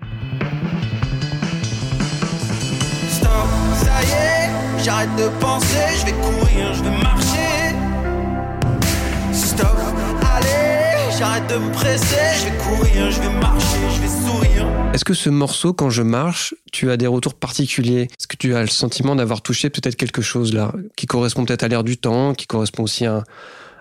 J'arrête 11.18 11.49
de 11.49 11.56
me 11.56 11.73
presser, 11.73 12.16
je 12.38 12.44
vais 12.44 12.59
courir, 12.59 13.11
je 13.11 13.21
vais 13.21 13.40
marcher, 13.40 13.78
je 13.94 14.00
vais 14.00 14.09
sourire. 14.09 14.66
Est-ce 14.92 15.04
que 15.04 15.14
ce 15.14 15.30
morceau, 15.30 15.73
quand 15.73 15.90
je 15.90 16.02
marche, 16.02 16.54
tu 16.73 16.90
as 16.90 16.97
des 16.97 17.06
retours 17.06 17.35
particuliers? 17.35 18.02
Est-ce 18.02 18.26
que 18.26 18.37
tu 18.37 18.54
as 18.54 18.61
le 18.61 18.68
sentiment 18.68 19.16
d'avoir 19.16 19.42
touché 19.42 19.71
peut-être 19.71 19.97
quelque 19.97 20.23
chose 20.23 20.52
là, 20.52 20.73
qui 20.97 21.06
correspond 21.06 21.44
peut-être 21.44 21.62
à 21.62 21.68
l'ère 21.68 21.85
du 21.85 21.97
temps, 21.97 22.35
qui 22.35 22.47
correspond 22.47 22.85
aussi 22.85 23.06
à, 23.06 23.25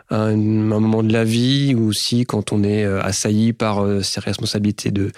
à 0.09 0.17
un, 0.17 0.35
moment 0.35 1.03
de 1.03 1.13
la 1.13 1.23
vie, 1.23 1.75
ou 1.75 1.87
aussi 1.87 2.25
quand 2.25 2.51
on 2.51 2.63
est 2.63 2.83
euh, 2.83 3.01
assailli 3.01 3.53
par 3.53 3.83
euh, 3.83 4.01
ses 4.01 4.19
responsabilités 4.19 4.91
de, 4.91 5.11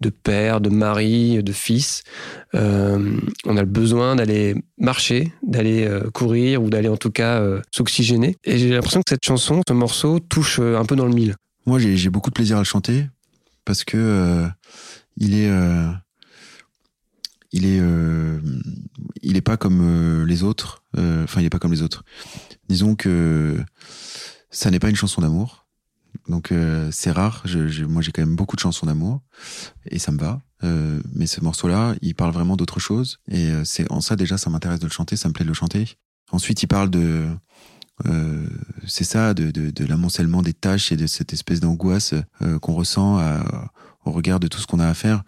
de 0.00 0.10
père, 0.10 0.60
de 0.60 0.70
mari, 0.70 1.42
de 1.42 1.52
fils, 1.52 2.02
euh, 2.54 3.16
on 3.46 3.56
a 3.56 3.60
le 3.60 3.68
besoin 3.68 4.16
d'aller 4.16 4.54
marcher, 4.78 5.32
d'aller 5.42 5.86
euh, 5.86 6.10
courir, 6.12 6.62
ou 6.62 6.70
d'aller 6.70 6.88
en 6.88 6.96
tout 6.96 7.10
cas 7.10 7.40
euh, 7.40 7.60
s'oxygéner. 7.70 8.36
Et 8.44 8.58
j'ai 8.58 8.70
l'impression 8.70 9.00
que 9.00 9.10
cette 9.10 9.24
chanson, 9.24 9.62
ce 9.66 9.72
morceau, 9.72 10.18
touche 10.20 10.58
euh, 10.60 10.78
un 10.78 10.84
peu 10.84 10.96
dans 10.96 11.06
le 11.06 11.14
mille. 11.14 11.36
Moi, 11.66 11.78
j'ai, 11.78 12.10
beaucoup 12.10 12.30
de 12.30 12.34
plaisir 12.34 12.56
à 12.56 12.60
le 12.60 12.64
chanter 12.64 13.08
parce 13.64 13.84
que 13.84 13.96
euh, 13.96 14.48
il 15.16 15.34
est, 15.34 15.48
euh, 15.48 15.90
il 17.52 17.64
est, 17.64 17.80
euh, 17.80 18.38
il 19.22 19.36
est 19.36 19.42
pas 19.42 19.56
comme 19.56 20.24
les 20.24 20.42
autres. 20.42 20.84
Enfin, 20.96 21.40
il 21.40 21.46
est 21.46 21.50
pas 21.50 21.58
comme 21.58 21.72
les 21.72 21.82
autres. 21.82 22.04
Disons 22.68 22.94
que 22.96 23.56
ça 24.50 24.70
n'est 24.70 24.78
pas 24.78 24.90
une 24.90 24.96
chanson 24.96 25.22
d'amour. 25.22 25.66
Donc 26.28 26.52
c'est 26.90 27.10
rare. 27.10 27.44
Moi, 27.88 28.02
j'ai 28.02 28.12
quand 28.12 28.22
même 28.22 28.36
beaucoup 28.36 28.56
de 28.56 28.60
chansons 28.60 28.86
d'amour 28.86 29.22
et 29.86 29.98
ça 29.98 30.12
me 30.12 30.18
va. 30.18 30.40
Mais 31.14 31.26
ce 31.26 31.40
morceau-là, 31.42 31.94
il 32.02 32.14
parle 32.14 32.32
vraiment 32.32 32.56
d'autre 32.56 32.78
chose. 32.78 33.20
Et 33.28 33.50
c'est 33.64 33.90
en 33.90 34.00
ça 34.00 34.16
déjà, 34.16 34.36
ça 34.36 34.50
m'intéresse 34.50 34.80
de 34.80 34.86
le 34.86 34.92
chanter. 34.92 35.16
Ça 35.16 35.28
me 35.28 35.32
plaît 35.32 35.44
de 35.44 35.50
le 35.50 35.54
chanter. 35.54 35.96
Ensuite, 36.30 36.62
il 36.62 36.66
parle 36.66 36.90
de 36.90 37.28
Euh, 38.06 38.46
c'est 38.86 39.04
ça, 39.04 39.34
de, 39.34 39.50
de, 39.50 39.70
de 39.70 39.84
l'amoncellement 39.86 40.42
des 40.42 40.52
tâches 40.52 40.90
et 40.92 40.96
de 40.96 41.06
cette 41.06 41.32
espèce 41.32 41.60
d'angoisse 41.60 42.14
euh, 42.42 42.58
qu'on 42.58 42.74
ressent 42.74 43.18
à- 43.18 43.70
au 44.04 44.10
regard 44.12 44.38
de 44.38 44.48
tout 44.48 44.58
ce 44.58 44.66
qu'on 44.66 44.80
a 44.80 44.86
à 44.88 44.92
faire. 44.92 45.22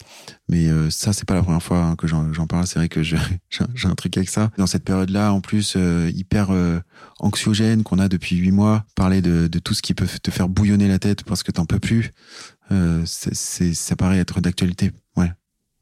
Mais 0.51 0.69
euh, 0.69 0.91
ça, 0.91 1.15
c'est 1.15 1.25
pas 1.25 1.33
la 1.35 1.43
première 1.43 1.63
fois 1.63 1.79
hein, 1.83 1.97
que 1.97 2.07
j'en 2.07 2.47
parle. 2.47 2.67
C'est 2.67 2.79
vrai 2.79 2.89
que 2.91 3.03
j'ai 3.03 3.17
un- 3.19 3.95
truc 3.95 4.17
avec 4.19 4.29
ça. 4.29 4.51
Dans 4.59 4.67
cette 4.67 4.85
période-là, 4.85 5.33
en 5.33 5.41
plus, 5.41 5.75
euh, 5.77 6.11
hyper 6.15 6.51
euh, 6.51 6.79
anxiogène 7.21 7.85
qu'on 7.85 7.99
a 7.99 8.09
depuis 8.09 8.37
huit 8.37 8.51
mois, 8.53 8.85
parler 8.95 9.23
de, 9.23 9.47
de 9.47 9.59
tout 9.59 9.73
ce 9.73 9.81
qui 9.81 9.95
peut 9.95 10.07
te 10.23 10.31
faire 10.31 10.49
bouillonner 10.51 10.89
la 10.89 10.99
tête 10.99 11.23
parce 11.25 11.43
que 11.43 11.53
t'en 11.53 11.65
peux 11.65 11.79
plus, 11.81 12.11
euh, 12.71 13.03
c'est- 13.07 13.73
ça 13.75 13.97
paraît 13.97 14.19
être 14.19 14.41
d'actualité. 14.43 14.93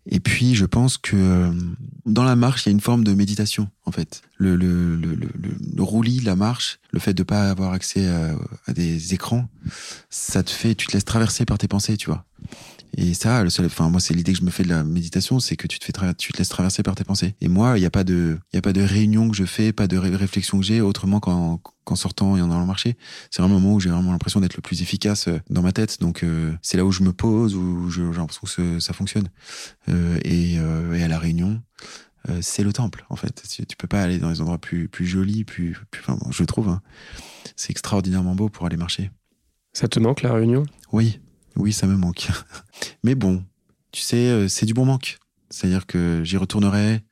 Et 0.07 0.21
puis, 0.21 0.55
je 0.55 0.67
pense 0.67 0.99
que 0.99 1.17
euh, 1.17 1.51
dans 2.05 2.25
la 2.25 2.37
marche, 2.37 2.65
il 2.65 2.69
y 2.69 2.71
a 2.71 2.73
une 2.73 2.81
forme 2.81 3.05
de 3.05 3.15
méditation, 3.15 3.69
en 3.87 3.91
fait. 3.93 4.21
Le, 4.37 4.55
le, 4.55 4.97
le, 4.97 5.15
le, 5.15 5.29
le- 5.35 5.57
le 5.77 5.83
roulis, 5.83 6.21
la 6.21 6.37
marche, 6.37 6.79
le 6.93 6.99
fait 7.01 7.15
de 7.15 7.23
pas 7.23 7.51
avoir 7.51 7.73
accès 7.73 8.07
à, 8.09 8.37
à 8.67 8.73
des 8.75 9.15
écrans, 9.15 9.49
ça 10.11 10.43
te 10.43 10.51
fait, 10.51 10.75
tu 10.75 10.87
te 10.87 10.93
laisses 10.93 11.07
traverser 11.07 11.47
par 11.47 11.57
tes 11.57 11.69
pensées, 11.69 11.97
tu 11.97 12.07
vois. 12.07 12.27
Et 12.97 13.13
ça, 13.15 13.43
le 13.43 13.51
seul, 13.51 13.67
enfin, 13.67 13.91
moi, 13.91 14.01
c'est 14.01 14.15
l'idée 14.15 14.33
que 14.33 14.39
je 14.39 14.45
me 14.45 14.51
fais 14.51 14.63
de 14.63 14.69
la 14.69 14.85
méditation, 14.85 15.41
c'est 15.41 15.57
que 15.57 15.67
tu 15.67 15.81
te 15.81 15.85
fais, 15.85 15.93
tu 16.15 16.33
te 16.33 16.39
laisses 16.39 16.49
traverser 16.49 16.85
par 16.85 16.95
tes 16.95 17.03
pensées. 17.03 17.35
Et 17.41 17.49
moi, 17.49 17.77
il 17.77 17.81
n'y 17.81 17.87
a 17.87 17.91
pas 17.91 18.05
de, 18.05 18.39
il 18.53 18.57
y 18.57 18.59
a 18.59 18.63
pas 18.63 18.73
de 18.73 18.83
réunion 18.83 19.29
que 19.29 19.37
je 19.37 19.45
fais, 19.45 19.73
pas 19.73 19.89
de 19.89 19.97
ré- 19.97 20.15
réflexion 20.15 20.61
que 20.61 20.65
j'ai, 20.65 20.81
autrement 20.81 21.19
qu'en, 21.19 21.61
qu'en 21.83 21.97
sortant 21.97 22.37
et 22.37 22.41
en 22.41 22.51
allant 22.53 22.61
le 22.61 22.67
marché. 22.67 22.97
C'est 23.33 23.43
vraiment 23.43 23.57
le 23.57 23.61
moment 23.61 23.75
où 23.75 23.81
j'ai 23.81 23.91
vraiment 23.91 24.13
l'impression 24.13 24.39
d'être 24.39 24.55
le 24.55 24.63
plus 24.63 24.81
efficace 24.81 25.27
euh, 25.27 25.41
dans 25.51 25.63
ma 25.63 25.73
tête. 25.73 26.01
Donc, 26.01 26.23
euh, 26.23 26.53
c'est 26.63 26.77
là 26.77 26.85
où 26.85 26.93
je 26.93 27.03
me 27.03 27.13
pose, 27.13 27.57
où 27.57 27.91
je- 27.91 28.13
j'ai 28.13 28.19
l'impression 28.19 28.43
que 28.47 28.79
ça 28.79 28.93
fonctionne. 28.93 29.29
Euh, 29.89 30.17
et, 30.23 30.59
euh, 30.59 30.95
et 30.95 31.03
à 31.03 31.09
la 31.09 31.19
réunion, 31.19 31.61
c'est 32.41 32.63
le 32.63 32.73
temple, 32.73 33.05
en 33.11 33.17
fait. 33.17 33.43
Tu, 33.51 33.67
tu 33.67 33.77
peux 33.77 33.87
pas 33.89 34.03
aller 34.03 34.19
dans 34.19 34.31
les 34.31 34.41
endroits 34.41 34.57
plus, 34.57 34.89
plus 34.89 35.05
jolis, 35.05 35.45
plus, 35.45 35.77
plus, 35.91 36.01
enfin, 36.01 36.17
bon, 36.19 36.33
je 36.33 36.43
trouve, 36.45 36.69
hein. 36.71 36.81
c'est 37.55 37.71
extraordinairement 37.71 38.35
beau 38.35 38.49
pour 38.49 38.65
aller 38.65 38.79
marcher. 38.79 39.11
Ça 39.75 39.89
te 39.89 40.01
manque 40.01 40.23
la 40.23 40.33
réunion? 40.33 40.63
Oui, 40.93 41.21
oui, 41.57 41.73
ça 41.73 41.87
me 41.87 41.97
manque. 41.97 42.29
Mais 43.03 43.15
bon, 43.15 43.45
tu 43.93 44.03
sais, 44.03 44.29
euh, 44.29 44.49
c'est 44.49 44.67
du 44.67 44.75
bon 44.75 44.85
manque. 44.85 45.19
C'est-à-dire 45.51 45.87
que 45.87 46.23
j'y 46.25 46.37
retournerai. 46.37 47.03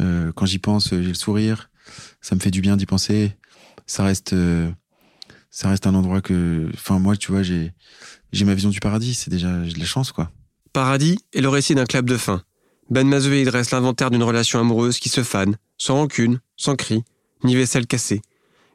euh, 0.00 0.32
quand 0.32 0.46
j'y 0.46 0.58
pense, 0.58 0.90
j'ai 0.90 1.00
le 1.00 1.14
sourire. 1.14 1.70
Ça 2.20 2.34
me 2.34 2.40
fait 2.40 2.50
du 2.50 2.60
bien 2.60 2.76
d'y 2.76 2.86
penser. 2.86 3.36
Ça 3.86 4.04
reste, 4.04 4.32
euh, 4.32 4.70
ça 5.50 5.68
reste 5.68 5.86
un 5.86 5.94
endroit 5.94 6.20
que, 6.20 6.68
enfin, 6.74 6.98
moi, 6.98 7.16
tu 7.16 7.32
vois, 7.32 7.42
j'ai, 7.42 7.72
ma 8.44 8.54
vision 8.54 8.70
du 8.70 8.80
paradis. 8.80 9.14
C'est 9.14 9.30
déjà 9.30 9.50
de 9.50 9.78
la 9.78 9.84
chance, 9.84 10.12
quoi. 10.12 10.30
Paradis 10.72 11.18
est 11.32 11.40
le 11.40 11.48
récit 11.48 11.74
d'un 11.74 11.84
clap 11.84 12.04
de 12.04 12.16
fin. 12.16 12.42
Ben 12.90 13.06
Mazoué 13.06 13.44
dresse 13.44 13.70
l'inventaire 13.70 14.10
d'une 14.10 14.22
relation 14.22 14.60
amoureuse 14.60 14.98
qui 14.98 15.08
se 15.08 15.22
fane, 15.22 15.56
sans 15.78 15.94
rancune, 15.94 16.40
sans 16.56 16.76
cri, 16.76 17.02
ni 17.44 17.54
vaisselle 17.54 17.86
cassée. 17.86 18.20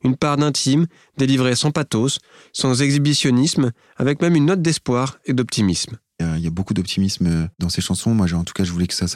Une 0.04 0.16
part 0.16 0.38
d'intime, 0.38 0.88
délivrée 1.18 1.56
sans 1.56 1.72
pathos, 1.72 2.20
sans 2.54 2.82
exhibitionnisme, 2.82 3.72
avec 3.98 4.22
même 4.22 4.36
une 4.36 4.46
note 4.46 4.62
d'espoir 4.62 5.20
et 5.26 5.34
d'optimisme. 5.34 5.98
Il 6.22 6.40
y 6.40 6.48
a- 6.48 6.50
beaucoup 6.50 6.74
d'optimisme 6.74 7.28
euh, 7.28 7.48
dans 7.60 7.70
ces 7.70 7.82
chansons. 7.82 8.14
Moi, 8.14 8.32
en 8.34 8.44
tout 8.44 8.54
cas, 8.54 8.66
je 8.66 8.72
voulais 8.74 8.88
que 8.88 8.94
ça, 8.94 9.08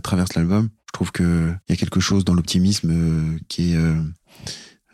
traverse 0.00 0.34
l'album. 0.34 0.68
Je 0.86 0.92
trouve 0.92 1.10
que 1.10 1.52
il 1.68 1.72
y 1.72 1.74
a 1.74 1.76
quelque 1.76 1.98
chose 2.00 2.24
dans 2.24 2.34
l'optimisme 2.34 2.90
euh, 2.92 3.38
qui 3.48 3.72
est 3.72 3.76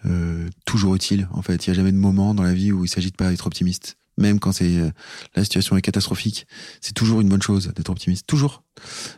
euh, 0.07 0.49
toujours 0.65 0.95
utile. 0.95 1.29
En 1.33 1.43
fait, 1.43 1.67
il 1.67 1.69
y 1.69 1.71
a 1.71 1.75
jamais 1.75 1.93
de 1.93 1.99
moment 1.99 2.35
dans 2.35 2.43
la 2.43 2.55
vie 2.55 2.73
où 2.73 2.85
il 2.85 2.89
s'agit 2.89 3.11
de 3.11 3.17
pas 3.17 3.33
être 3.33 3.47
optimiste. 3.47 3.99
Même 4.19 4.41
quand 4.41 4.59
la 4.61 5.43
situation 5.45 5.77
est 5.77 5.83
catastrophique, 5.83 6.47
c'est 6.81 6.93
toujours 6.93 7.21
une 7.23 7.29
bonne 7.29 7.41
chose 7.43 7.73
d'être 7.75 7.89
optimiste. 7.89 8.27
Toujours. 8.27 8.62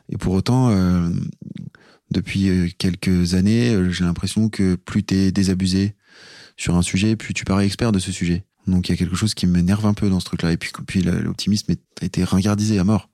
Et 0.08 0.16
pour 0.16 0.34
autant, 0.34 0.70
depuis 2.12 2.74
quelques 2.78 3.34
années, 3.34 3.90
j'ai 3.90 4.04
l'impression 4.04 4.48
que 4.48 4.76
plus 4.76 5.02
t'es 5.02 5.32
désabusé 5.32 5.96
sur 6.56 6.76
un 6.76 6.82
sujet, 6.82 7.16
plus 7.16 7.34
tu 7.34 7.44
parais 7.44 7.66
expert 7.66 7.92
de 7.92 7.98
ce 7.98 8.12
sujet. 8.12 8.44
Donc 8.66 8.88
il 8.88 8.92
y 8.92 8.94
a 8.94 8.96
quelque 8.96 9.16
chose 9.16 9.34
qui 9.34 9.46
m'énerve 9.46 9.84
un 9.86 9.94
peu 9.94 10.08
dans 10.08 10.20
ce 10.20 10.24
truc-là. 10.24 10.52
Et 10.52 10.56
puis, 10.56 10.70
puis 10.86 11.02
l'optimisme 11.02 11.74
a 12.00 12.04
été 12.04 12.24
ringardisé 12.24 12.78
à 12.78 12.84
mort. 12.84 13.10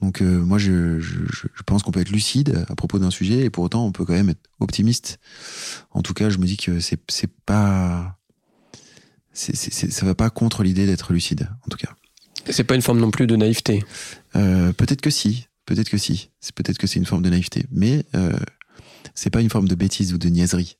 Donc 0.00 0.22
euh, 0.22 0.38
moi, 0.40 0.58
je, 0.58 1.00
je, 1.00 1.16
je 1.28 1.62
pense 1.66 1.82
qu'on 1.82 1.90
peut 1.90 2.00
être 2.00 2.10
lucide 2.10 2.64
à 2.68 2.76
propos 2.76 2.98
d'un 3.00 3.10
sujet 3.10 3.40
et 3.40 3.50
pour 3.50 3.64
autant, 3.64 3.84
on 3.84 3.92
peut 3.92 4.04
quand 4.04 4.12
même 4.12 4.28
être 4.30 4.40
optimiste. 4.60 5.18
En 5.90 6.02
tout 6.02 6.14
cas, 6.14 6.30
je 6.30 6.38
me 6.38 6.46
dis 6.46 6.56
que 6.56 6.78
c'est 6.80 7.00
pas 7.44 8.16
c'est- 9.32 9.90
ça 9.90 10.06
va 10.06 10.14
pas 10.14 10.30
contre 10.30 10.62
l'idée 10.62 10.86
d'être 10.86 11.12
lucide. 11.12 11.48
En 11.66 11.68
tout 11.68 11.78
cas, 11.78 11.94
C'est 12.50 12.64
pas 12.64 12.74
une 12.76 12.82
forme 12.82 12.98
non 13.00 13.10
plus 13.10 13.26
de 13.26 13.36
naïveté. 13.36 13.84
Euh, 14.36 14.72
peut-être 14.72 15.00
que 15.02 15.10
si, 15.10 15.48
peut-être 15.66 15.90
que 15.90 15.98
si. 15.98 16.30
C'est 16.40 16.54
peut-être 16.54 16.78
que 16.78 16.86
c'est 16.86 16.98
une 16.98 17.04
forme 17.06 17.22
de 17.22 17.28
naïveté, 17.30 17.66
mais 17.70 18.04
euh, 18.14 18.32
c'est 19.14 19.28
pas 19.30 19.40
une 19.42 19.50
forme 19.50 19.68
de 19.68 19.74
bêtise 19.74 20.14
ou 20.14 20.18
de 20.18 20.28
niaiserie. 20.28 20.77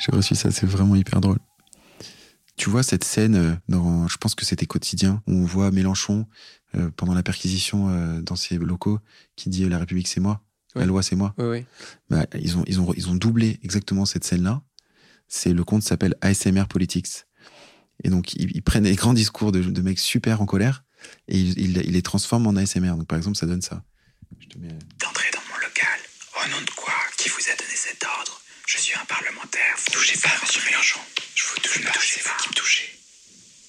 J'ai 0.00 0.12
reçu 0.12 0.34
ça, 0.34 0.50
c'est 0.50 0.66
vraiment 0.66 0.96
hyper 0.96 1.20
drôle. 1.20 1.38
Tu 2.56 2.68
vois 2.70 2.82
cette 2.82 3.04
scène 3.04 3.34
euh, 3.36 3.54
dans, 3.68 4.08
je 4.08 4.16
pense 4.18 4.34
que 4.34 4.44
c'était 4.44 4.66
quotidien, 4.66 5.22
où 5.26 5.32
on 5.32 5.44
voit 5.44 5.70
Mélenchon 5.70 6.26
euh, 6.74 6.90
pendant 6.96 7.14
la 7.14 7.22
perquisition 7.22 7.88
euh, 7.90 8.20
dans 8.20 8.36
ses 8.36 8.56
locaux 8.58 8.98
qui 9.36 9.48
dit 9.50 9.64
euh, 9.64 9.68
la 9.68 9.78
République 9.78 10.08
c'est 10.08 10.20
moi, 10.20 10.42
Ouais. 10.76 10.82
la 10.82 10.86
loi 10.86 11.02
c'est 11.02 11.16
moi. 11.16 11.34
Bah, 12.10 12.26
ils 12.38 12.56
ont 12.56 12.64
ils 12.68 12.80
ont 12.80 12.94
ils 12.96 13.08
ont 13.10 13.14
doublé 13.16 13.58
exactement 13.64 14.04
cette 14.06 14.22
scène-là. 14.24 14.62
C'est 15.26 15.52
le 15.52 15.64
compte 15.64 15.82
s'appelle 15.82 16.14
ASMR 16.20 16.66
Politics. 16.68 17.08
Et 18.04 18.08
donc 18.08 18.34
ils, 18.34 18.54
ils 18.54 18.62
prennent 18.62 18.84
des 18.84 18.94
grands 18.94 19.12
discours 19.14 19.50
de, 19.52 19.62
de 19.62 19.82
mecs 19.82 19.98
super 19.98 20.40
en 20.40 20.46
colère 20.46 20.84
et 21.28 21.38
ils, 21.40 21.58
ils, 21.58 21.76
ils 21.78 21.92
les 21.92 22.02
transforment 22.02 22.46
en 22.46 22.56
ASMR. 22.56 22.90
Donc 22.90 23.06
par 23.08 23.18
exemple 23.18 23.36
ça 23.36 23.46
donne 23.46 23.62
ça. 23.62 23.82
Je 24.38 24.46
te 24.46 24.58
mets. 24.58 24.68
D'entrer 25.00 25.28
dans 25.34 25.40
mon 25.50 25.56
local. 25.60 25.98
Au 26.44 26.48
nom 26.50 26.60
de 26.64 26.70
quoi? 26.76 26.94
Qui 27.18 27.28
vous 27.30 27.40
a 27.52 27.56
donné 27.56 27.74
cet 27.74 28.04
ordre? 28.04 28.39
Je 28.70 28.78
suis 28.78 28.94
un 28.94 29.04
parlementaire. 29.06 29.74
Vous 29.78 29.90
touchez 29.92 30.18
pas, 30.20 30.30
monsieur 30.40 30.62
Mélenchon. 30.70 31.00
Je 31.34 31.42
vous 31.44 31.56
touche 31.60 31.82
pas. 31.84 31.90
C'est 32.00 32.22
vous 32.22 32.36
qui 32.42 32.48
me 32.50 32.54
touchez. 32.54 32.86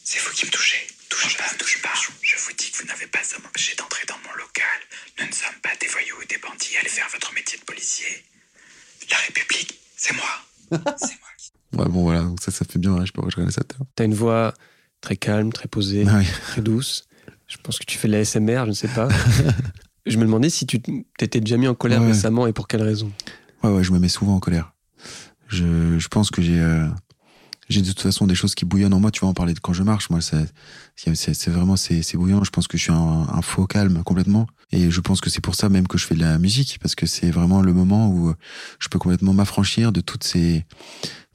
C'est 0.04 0.20
vous 0.20 0.32
qui 0.34 0.46
me 0.46 0.52
touchez. 0.52 0.78
Touche 1.10 1.38
pas, 1.38 1.50
touche 1.58 1.82
pas. 1.82 1.94
Je 2.22 2.36
vous 2.38 2.54
dis 2.58 2.70
que 2.72 2.78
vous 2.82 2.88
n'avez 2.88 3.08
pas 3.08 3.20
à 3.20 3.40
m'empêcher 3.42 3.76
d'entrer 3.78 4.06
dans 4.08 4.18
mon 4.26 4.34
local. 4.38 4.80
Nous 5.20 5.26
ne 5.28 5.32
sommes 5.34 5.60
pas 5.64 5.74
des 5.82 5.88
voyous 5.88 6.16
ou 6.22 6.26
des 6.26 6.38
bandits. 6.38 6.78
Allez 6.80 6.90
faire 6.90 7.08
votre 7.12 7.34
métier 7.34 7.58
de 7.58 7.64
policier. 7.64 8.24
La 9.10 9.18
République, 9.18 9.80
c'est 9.98 10.14
moi. 10.14 10.30
C'est 10.98 11.18
moi. 11.20 11.30
Ouais 11.86 11.90
bon 11.90 12.04
voilà 12.04 12.22
donc 12.22 12.42
ça 12.42 12.52
ça 12.52 12.64
fait 12.66 12.80
bien. 12.80 12.92
hein, 12.94 13.00
je 13.02 13.06
sais 13.08 13.12
pas 13.12 13.22
pourquoi 13.22 13.32
je 13.32 13.36
regardais 13.38 13.54
ça. 13.54 13.64
tout. 13.64 13.80
T'as 13.96 14.06
une 14.06 14.14
voix 14.14 14.54
très 15.02 15.16
calme, 15.18 15.52
très 15.52 15.68
posée, 15.68 16.06
Ah 16.08 16.18
oui. 16.20 16.26
très 16.44 16.62
douce. 16.62 17.08
Je 17.48 17.58
pense 17.58 17.80
que 17.80 17.86
tu 17.86 17.98
fais 17.98 18.08
de 18.08 18.14
la 18.14 18.24
SMR, 18.24 18.64
je 18.66 18.70
ne 18.70 18.74
sais 18.74 18.88
pas. 18.90 19.08
je 20.06 20.18
me 20.18 20.24
demandais 20.24 20.50
si 20.50 20.66
tu 20.68 20.82
t'étais 21.18 21.40
déjà 21.42 21.58
mis 21.58 21.68
en 21.68 21.76
colère 21.76 22.02
Ouais. 22.02 22.08
récemment 22.08 22.46
et 22.48 22.54
pour 22.54 22.68
quelle 22.68 22.84
raison? 22.84 23.12
Ouais, 23.64 23.70
ouais, 23.72 23.84
je 23.84 23.92
me 23.92 24.00
mets 24.00 24.10
souvent 24.10 24.36
en 24.36 24.40
colère. 24.40 24.72
Je, 25.52 26.00
je 26.00 26.08
pense 26.08 26.32
que 26.32 26.42
j'ai, 26.42 26.60
euh, 26.60 26.88
j'ai 27.70 27.82
de 27.82 27.88
toute 27.88 28.02
façon 28.02 28.26
des 28.26 28.36
choses 28.36 28.56
qui 28.56 28.66
bouillonnent 28.66 28.94
en 28.94 29.00
moi. 29.00 29.12
Tu 29.12 29.20
vois, 29.20 29.30
en 29.30 29.34
parler 29.34 29.54
de 29.54 29.60
quand 29.60 29.74
je 29.74 29.84
marche, 29.84 30.10
moi, 30.10 30.20
c'est, 30.22 31.50
vraiment, 31.50 31.76
c'est, 31.76 32.16
bouillant. 32.16 32.44
Je 32.44 32.52
pense 32.52 32.68
que 32.68 32.78
je 32.78 32.84
suis 32.84 32.92
un, 32.92 33.28
un 33.32 33.42
faux 33.42 33.68
calme 33.68 34.04
complètement. 34.04 34.48
Et 34.72 34.90
je 34.90 35.02
pense 35.02 35.20
que 35.20 35.30
c'est 35.30 35.42
pour 35.42 35.56
ça 35.56 35.70
même 35.70 35.88
que 35.88 35.98
je 35.98 36.06
fais 36.06 36.16
de 36.16 36.22
la 36.22 36.40
musique, 36.40 36.80
parce 36.82 36.96
que 36.96 37.06
c'est 37.06 37.30
vraiment 37.30 37.62
le 37.62 37.74
moment 37.74 38.10
où 38.10 38.34
je 38.80 38.88
peux 38.88 39.00
complètement 39.00 39.34
m'affranchir 39.34 39.92
de 39.92 40.00
toutes 40.00 40.24
ces, 40.24 40.66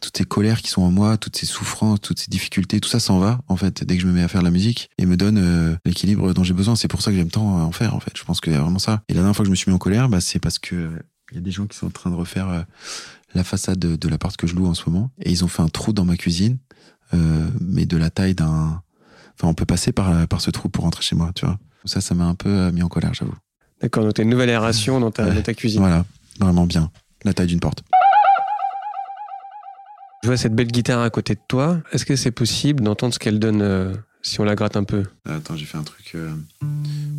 toutes 0.01 0.17
ces 0.17 0.25
colères 0.25 0.63
qui 0.63 0.71
sont 0.71 0.83
en 0.83 0.91
moi, 0.91 1.17
toutes 1.17 1.37
ces 1.37 1.47
souffrances, 1.47 2.01
toutes 2.01 2.19
ces 2.19 2.31
difficultés, 2.31 2.81
tout 2.81 2.89
ça 2.89 3.01
s'en 3.01 3.19
va, 3.19 3.41
en 3.49 3.57
fait, 3.57 3.85
dès 3.85 3.97
que 3.97 4.03
je 4.03 4.07
me 4.07 4.13
mets 4.13 4.23
à 4.23 4.29
faire 4.29 4.41
de 4.41 4.47
la 4.47 4.51
musique 4.51 4.91
et 4.99 5.07
me 5.07 5.17
donne 5.17 5.39
euh, 5.39 5.77
l'équilibre 5.85 6.33
dont 6.33 6.45
j'ai 6.45 6.55
besoin. 6.55 6.77
C'est 6.77 6.89
pour 6.89 7.03
ça 7.03 7.11
que 7.11 7.17
j'aime 7.17 7.31
tant 7.31 7.61
en 7.61 7.73
faire, 7.73 7.95
en 7.95 8.01
fait. 8.01 8.13
Je 8.17 8.25
pense 8.25 8.41
qu'il 8.41 8.53
y 8.53 8.57
a 8.57 8.61
vraiment 8.61 8.79
ça. 8.79 9.03
Et 9.09 9.15
la 9.15 9.21
dernière 9.21 9.35
fois 9.35 9.43
que 9.43 9.49
je 9.49 9.51
me 9.51 9.57
suis 9.57 9.71
mis 9.71 9.75
en 9.75 9.79
colère, 9.79 10.09
bah, 10.09 10.21
c'est 10.21 10.39
parce 10.39 10.59
que 10.59 10.91
il 11.33 11.35
y 11.37 11.39
a 11.39 11.41
des 11.41 11.51
gens 11.51 11.67
qui 11.67 11.77
sont 11.77 11.87
en 11.87 11.91
train 11.91 12.11
de 12.11 12.15
refaire 12.17 12.49
euh, 12.49 12.63
la 13.35 13.45
façade 13.45 13.79
de, 13.79 13.97
de 13.97 14.09
l'appart 14.09 14.37
que 14.37 14.47
je 14.47 14.55
loue 14.55 14.67
en 14.67 14.75
ce 14.75 14.89
moment. 14.89 15.11
Et 15.21 15.31
ils 15.31 15.45
ont 15.45 15.49
fait 15.49 15.63
un 15.63 15.69
trou 15.69 15.93
dans 15.93 16.05
ma 16.05 16.17
cuisine, 16.17 16.59
euh, 17.15 17.49
mais 17.61 17.87
de 17.87 17.97
la 17.97 18.11
taille 18.11 18.35
d'un... 18.35 18.83
Enfin, 19.35 19.49
on 19.49 19.55
peut 19.55 19.67
passer 19.67 19.93
par, 19.93 20.27
par 20.29 20.41
ce 20.41 20.51
trou 20.51 20.69
pour 20.69 20.85
rentrer 20.85 21.03
chez 21.03 21.15
moi, 21.17 21.31
tu 21.35 21.45
vois. 21.45 21.59
Ça, 21.85 22.01
ça 22.01 22.15
m'a 22.15 22.25
un 22.25 22.35
peu 22.35 22.49
euh, 22.49 22.73
mis 22.73 22.83
en 22.83 22.89
colère, 22.89 23.13
j'avoue. 23.15 23.35
D'accord, 23.83 24.05
donc 24.05 24.15
t'as 24.15 24.23
une 24.23 24.31
nouvelle 24.31 24.49
aération 24.51 24.99
dans 25.01 25.11
ta, 25.11 25.25
Ouais. 25.27 25.35
dans 25.35 25.43
ta 25.43 25.53
cuisine. 25.55 25.81
Voilà, 25.81 26.05
vraiment 26.41 26.65
bien. 26.67 26.91
La 27.25 27.35
taille 27.35 27.47
d'une 27.49 27.61
porte. 27.61 27.83
Je 30.23 30.29
vois 30.29 30.37
cette 30.37 30.55
belle 30.55 30.69
guitare 30.69 31.03
à 31.03 31.11
côté 31.11 31.35
de 31.35 31.41
toi. 31.47 31.81
Est-ce 31.93 32.05
que 32.07 32.17
c'est 32.17 32.31
possible 32.31 32.83
d'entendre 32.83 33.13
ce 33.15 33.19
qu'elle 33.19 33.39
donne 33.39 33.63
euh, 33.63 33.95
si 34.23 34.41
on 34.41 34.45
la 34.45 34.55
gratte 34.55 34.77
un 34.77 34.85
peu 34.85 35.05
Attends, 35.25 35.57
j'ai 35.57 35.67
fait 35.67 35.79
un 35.79 35.83
truc 35.85 36.13
euh, 36.15 36.31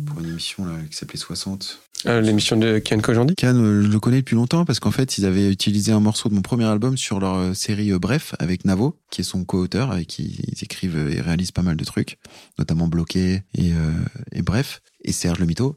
pour 0.06 0.20
une 0.20 0.28
émission 0.28 0.64
là, 0.64 0.74
qui 0.90 0.96
s'appelait 0.96 1.18
60. 1.18 1.80
Ah, 2.04 2.20
L'émission 2.20 2.56
de 2.56 2.78
Kian 2.78 3.00
Kojandi 3.00 3.34
Can, 3.34 3.56
euh, 3.56 3.82
je 3.82 3.88
le 3.88 3.98
connais 3.98 4.18
depuis 4.18 4.36
longtemps 4.36 4.64
parce 4.64 4.78
qu'en 4.78 4.92
fait, 4.92 5.18
ils 5.18 5.26
avaient 5.26 5.50
utilisé 5.50 5.90
un 5.90 5.98
morceau 6.00 6.28
de 6.28 6.34
mon 6.34 6.42
premier 6.42 6.64
album 6.66 6.96
sur 6.96 7.18
leur 7.18 7.34
euh, 7.34 7.54
série 7.54 7.90
euh, 7.92 7.98
Bref 7.98 8.34
avec 8.38 8.64
Navo, 8.64 9.00
qui 9.10 9.22
est 9.22 9.24
son 9.24 9.44
co-auteur, 9.44 9.90
avec 9.90 10.06
qui 10.06 10.38
ils 10.46 10.62
écrivent 10.62 10.96
euh, 10.96 11.10
et 11.10 11.20
réalisent 11.20 11.50
pas 11.50 11.62
mal 11.62 11.76
de 11.76 11.84
trucs, 11.84 12.18
notamment 12.58 12.86
Bloqué 12.86 13.42
et, 13.54 13.72
euh, 13.72 13.92
et 14.30 14.42
Bref, 14.42 14.80
et 15.04 15.10
Serge 15.10 15.40
Le 15.40 15.46
Mito. 15.46 15.76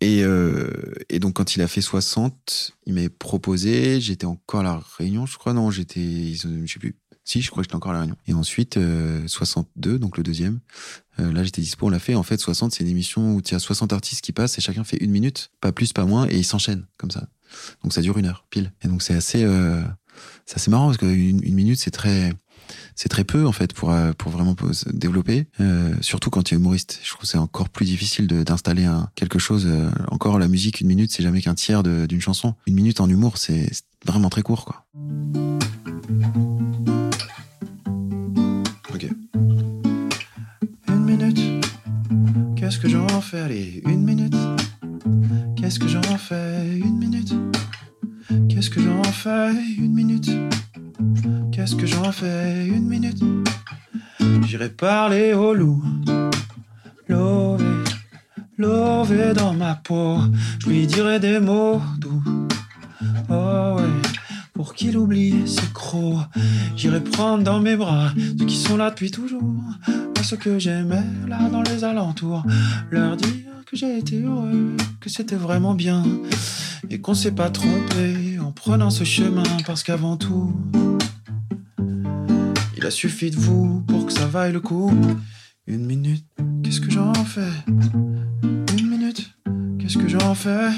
Et, 0.00 0.22
euh, 0.22 0.70
et 1.08 1.18
donc, 1.18 1.34
quand 1.34 1.56
il 1.56 1.62
a 1.62 1.66
fait 1.66 1.80
60, 1.80 2.72
il 2.86 2.94
m'avait 2.94 3.08
proposé, 3.08 4.00
j'étais 4.00 4.26
encore 4.26 4.60
à 4.60 4.62
la 4.62 4.80
Réunion, 4.96 5.26
je 5.26 5.36
crois, 5.38 5.54
non, 5.54 5.72
j'étais, 5.72 6.34
je 6.34 6.72
sais 6.72 6.78
plus. 6.78 6.94
Si, 7.28 7.42
je 7.42 7.50
crois 7.50 7.62
que 7.62 7.66
j'étais 7.66 7.76
encore 7.76 7.90
à 7.90 7.94
la 7.94 8.00
Réunion. 8.00 8.16
Et 8.26 8.32
ensuite, 8.32 8.78
euh, 8.78 9.22
62, 9.26 9.98
donc 9.98 10.16
le 10.16 10.22
deuxième, 10.22 10.60
euh, 11.20 11.30
là, 11.30 11.44
j'étais 11.44 11.60
dispo, 11.60 11.86
on 11.86 11.90
l'a 11.90 11.98
fait. 11.98 12.14
En 12.14 12.22
fait, 12.22 12.38
60, 12.38 12.72
c'est 12.72 12.84
une 12.84 12.90
émission 12.90 13.34
où 13.34 13.42
il 13.44 13.52
y 13.52 13.54
a 13.54 13.58
60 13.58 13.92
artistes 13.92 14.22
qui 14.22 14.32
passent 14.32 14.56
et 14.56 14.62
chacun 14.62 14.82
fait 14.82 14.96
une 14.96 15.10
minute, 15.10 15.50
pas 15.60 15.70
plus, 15.70 15.92
pas 15.92 16.06
moins, 16.06 16.26
et 16.28 16.38
ils 16.38 16.44
s'enchaînent 16.44 16.86
comme 16.96 17.10
ça. 17.10 17.28
Donc 17.82 17.92
ça 17.92 18.00
dure 18.00 18.16
une 18.16 18.24
heure, 18.24 18.46
pile. 18.48 18.72
Et 18.82 18.88
donc 18.88 19.02
c'est 19.02 19.14
assez, 19.14 19.44
euh, 19.44 19.82
assez 20.54 20.70
marrant 20.70 20.86
parce 20.86 20.96
qu'une 20.96 21.44
une 21.44 21.54
minute, 21.54 21.78
c'est 21.78 21.90
très, 21.90 22.32
c'est 22.94 23.08
très 23.08 23.24
peu 23.24 23.46
en 23.46 23.52
fait 23.52 23.72
pour 23.74 23.90
euh, 23.90 24.12
pour 24.16 24.32
vraiment 24.32 24.56
se 24.72 24.88
développer. 24.88 25.46
Euh, 25.60 25.94
surtout 26.00 26.30
quand 26.30 26.42
tu 26.42 26.54
es 26.54 26.56
humoriste, 26.56 27.00
je 27.02 27.10
trouve 27.10 27.26
c'est 27.26 27.38
encore 27.38 27.68
plus 27.68 27.84
difficile 27.84 28.26
d'installer 28.26 28.88
quelque 29.14 29.38
chose. 29.38 29.66
euh, 29.66 29.90
encore 30.10 30.38
la 30.38 30.48
musique, 30.48 30.80
une 30.80 30.88
minute, 30.88 31.12
c'est 31.12 31.22
jamais 31.22 31.42
qu'un 31.42 31.54
tiers 31.54 31.82
d'une 31.82 32.20
chanson. 32.20 32.54
Une 32.66 32.74
minute 32.74 33.00
en 33.00 33.08
humour, 33.08 33.38
c'est 33.38 33.70
vraiment 34.06 34.30
très 34.30 34.42
court, 34.42 34.64
quoi. 34.64 34.86
J'en 43.18 43.22
fais 43.22 43.40
Allez, 43.40 43.82
une 43.84 44.04
minute, 44.04 44.36
qu'est-ce 45.56 45.80
que 45.80 45.88
j'en 45.88 46.02
fais 46.02 46.78
Une 46.78 46.98
minute, 46.98 47.34
qu'est-ce 48.48 48.70
que 48.70 48.80
j'en 48.80 49.02
fais 49.02 49.50
Une 49.76 49.92
minute, 49.92 50.30
qu'est-ce 51.50 51.74
que 51.74 51.84
j'en 51.84 52.12
fais 52.12 52.64
Une 52.68 52.86
minute, 52.86 53.20
j'irai 54.46 54.68
parler 54.68 55.34
au 55.34 55.52
loup, 55.52 55.82
lové, 57.08 57.64
lové 58.56 59.34
dans 59.34 59.52
ma 59.52 59.74
peau, 59.74 60.18
je 60.60 60.68
lui 60.68 60.86
dirai 60.86 61.18
des 61.18 61.40
mots 61.40 61.82
doux. 61.98 62.22
Oh 63.30 63.78
ouais, 63.78 64.10
pour 64.52 64.74
qu'il 64.74 64.96
oublie 64.96 65.48
ses 65.48 65.72
crocs, 65.74 66.24
j'irai 66.76 67.02
prendre 67.02 67.42
dans 67.42 67.58
mes 67.58 67.74
bras 67.74 68.12
ceux 68.38 68.46
qui 68.46 68.56
sont 68.56 68.76
là 68.76 68.90
depuis 68.90 69.10
toujours 69.10 69.42
ceux 70.28 70.36
que 70.36 70.58
j'aimais 70.58 71.06
là 71.26 71.48
dans 71.48 71.62
les 71.62 71.84
alentours, 71.84 72.42
leur 72.90 73.16
dire 73.16 73.30
que 73.64 73.78
j'ai 73.78 73.96
été 73.96 74.20
heureux, 74.20 74.76
que 75.00 75.08
c'était 75.08 75.36
vraiment 75.36 75.74
bien 75.74 76.04
et 76.90 77.00
qu'on 77.00 77.14
s'est 77.14 77.32
pas 77.32 77.48
trompé 77.48 78.38
en 78.38 78.52
prenant 78.52 78.90
ce 78.90 79.04
chemin 79.04 79.42
parce 79.66 79.82
qu'avant 79.82 80.18
tout, 80.18 80.54
il 82.76 82.84
a 82.84 82.90
suffi 82.90 83.30
de 83.30 83.36
vous 83.36 83.80
pour 83.88 84.04
que 84.04 84.12
ça 84.12 84.26
vaille 84.26 84.52
le 84.52 84.60
coup. 84.60 84.92
Une 85.66 85.86
minute, 85.86 86.26
qu'est-ce 86.62 86.82
que 86.82 86.90
j'en 86.90 87.14
fais? 87.14 87.48
Une 88.76 88.86
minute, 88.86 89.30
qu'est-ce 89.78 89.96
que 89.96 90.08
j'en 90.08 90.34
fais? 90.34 90.68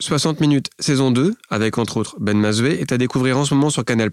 60 0.00 0.40
minutes 0.40 0.70
saison 0.78 1.10
2, 1.10 1.34
avec 1.50 1.76
entre 1.76 1.98
autres 1.98 2.16
Ben 2.18 2.38
Mazoué, 2.38 2.80
est 2.80 2.90
à 2.90 2.98
découvrir 2.98 3.36
en 3.36 3.44
ce 3.44 3.54
moment 3.54 3.68
sur 3.68 3.84
Canal+. 3.84 4.10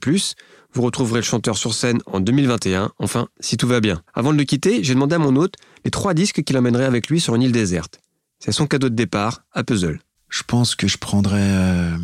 Vous 0.74 0.82
retrouverez 0.82 1.20
le 1.20 1.26
chanteur 1.26 1.58
sur 1.58 1.74
scène 1.74 2.00
en 2.06 2.20
2021, 2.20 2.92
enfin, 3.00 3.30
si 3.40 3.56
tout 3.56 3.68
va 3.68 3.80
bien. 3.80 4.02
Avant 4.14 4.34
de 4.34 4.38
le 4.38 4.44
quitter, 4.44 4.84
j'ai 4.84 4.94
demandé 4.94 5.16
à 5.16 5.20
mon 5.20 5.36
hôte 5.38 5.56
les 5.86 5.92
trois 5.92 6.14
disques 6.14 6.44
qu'il 6.44 6.58
emmènerait 6.58 6.86
avec 6.86 7.08
lui 7.08 7.22
sur 7.22 7.36
une 7.36 7.42
île 7.42 7.54
déserte. 7.54 8.02
C'est 8.40 8.52
son 8.52 8.68
cadeau 8.68 8.90
de 8.90 8.96
départ 8.96 9.44
à 9.54 9.64
Puzzle. 9.64 10.00
Je 10.30 10.44
pense 10.44 10.76
que 10.76 10.88
je 10.88 10.98
prendrais 10.98 11.40
euh, 11.40 11.98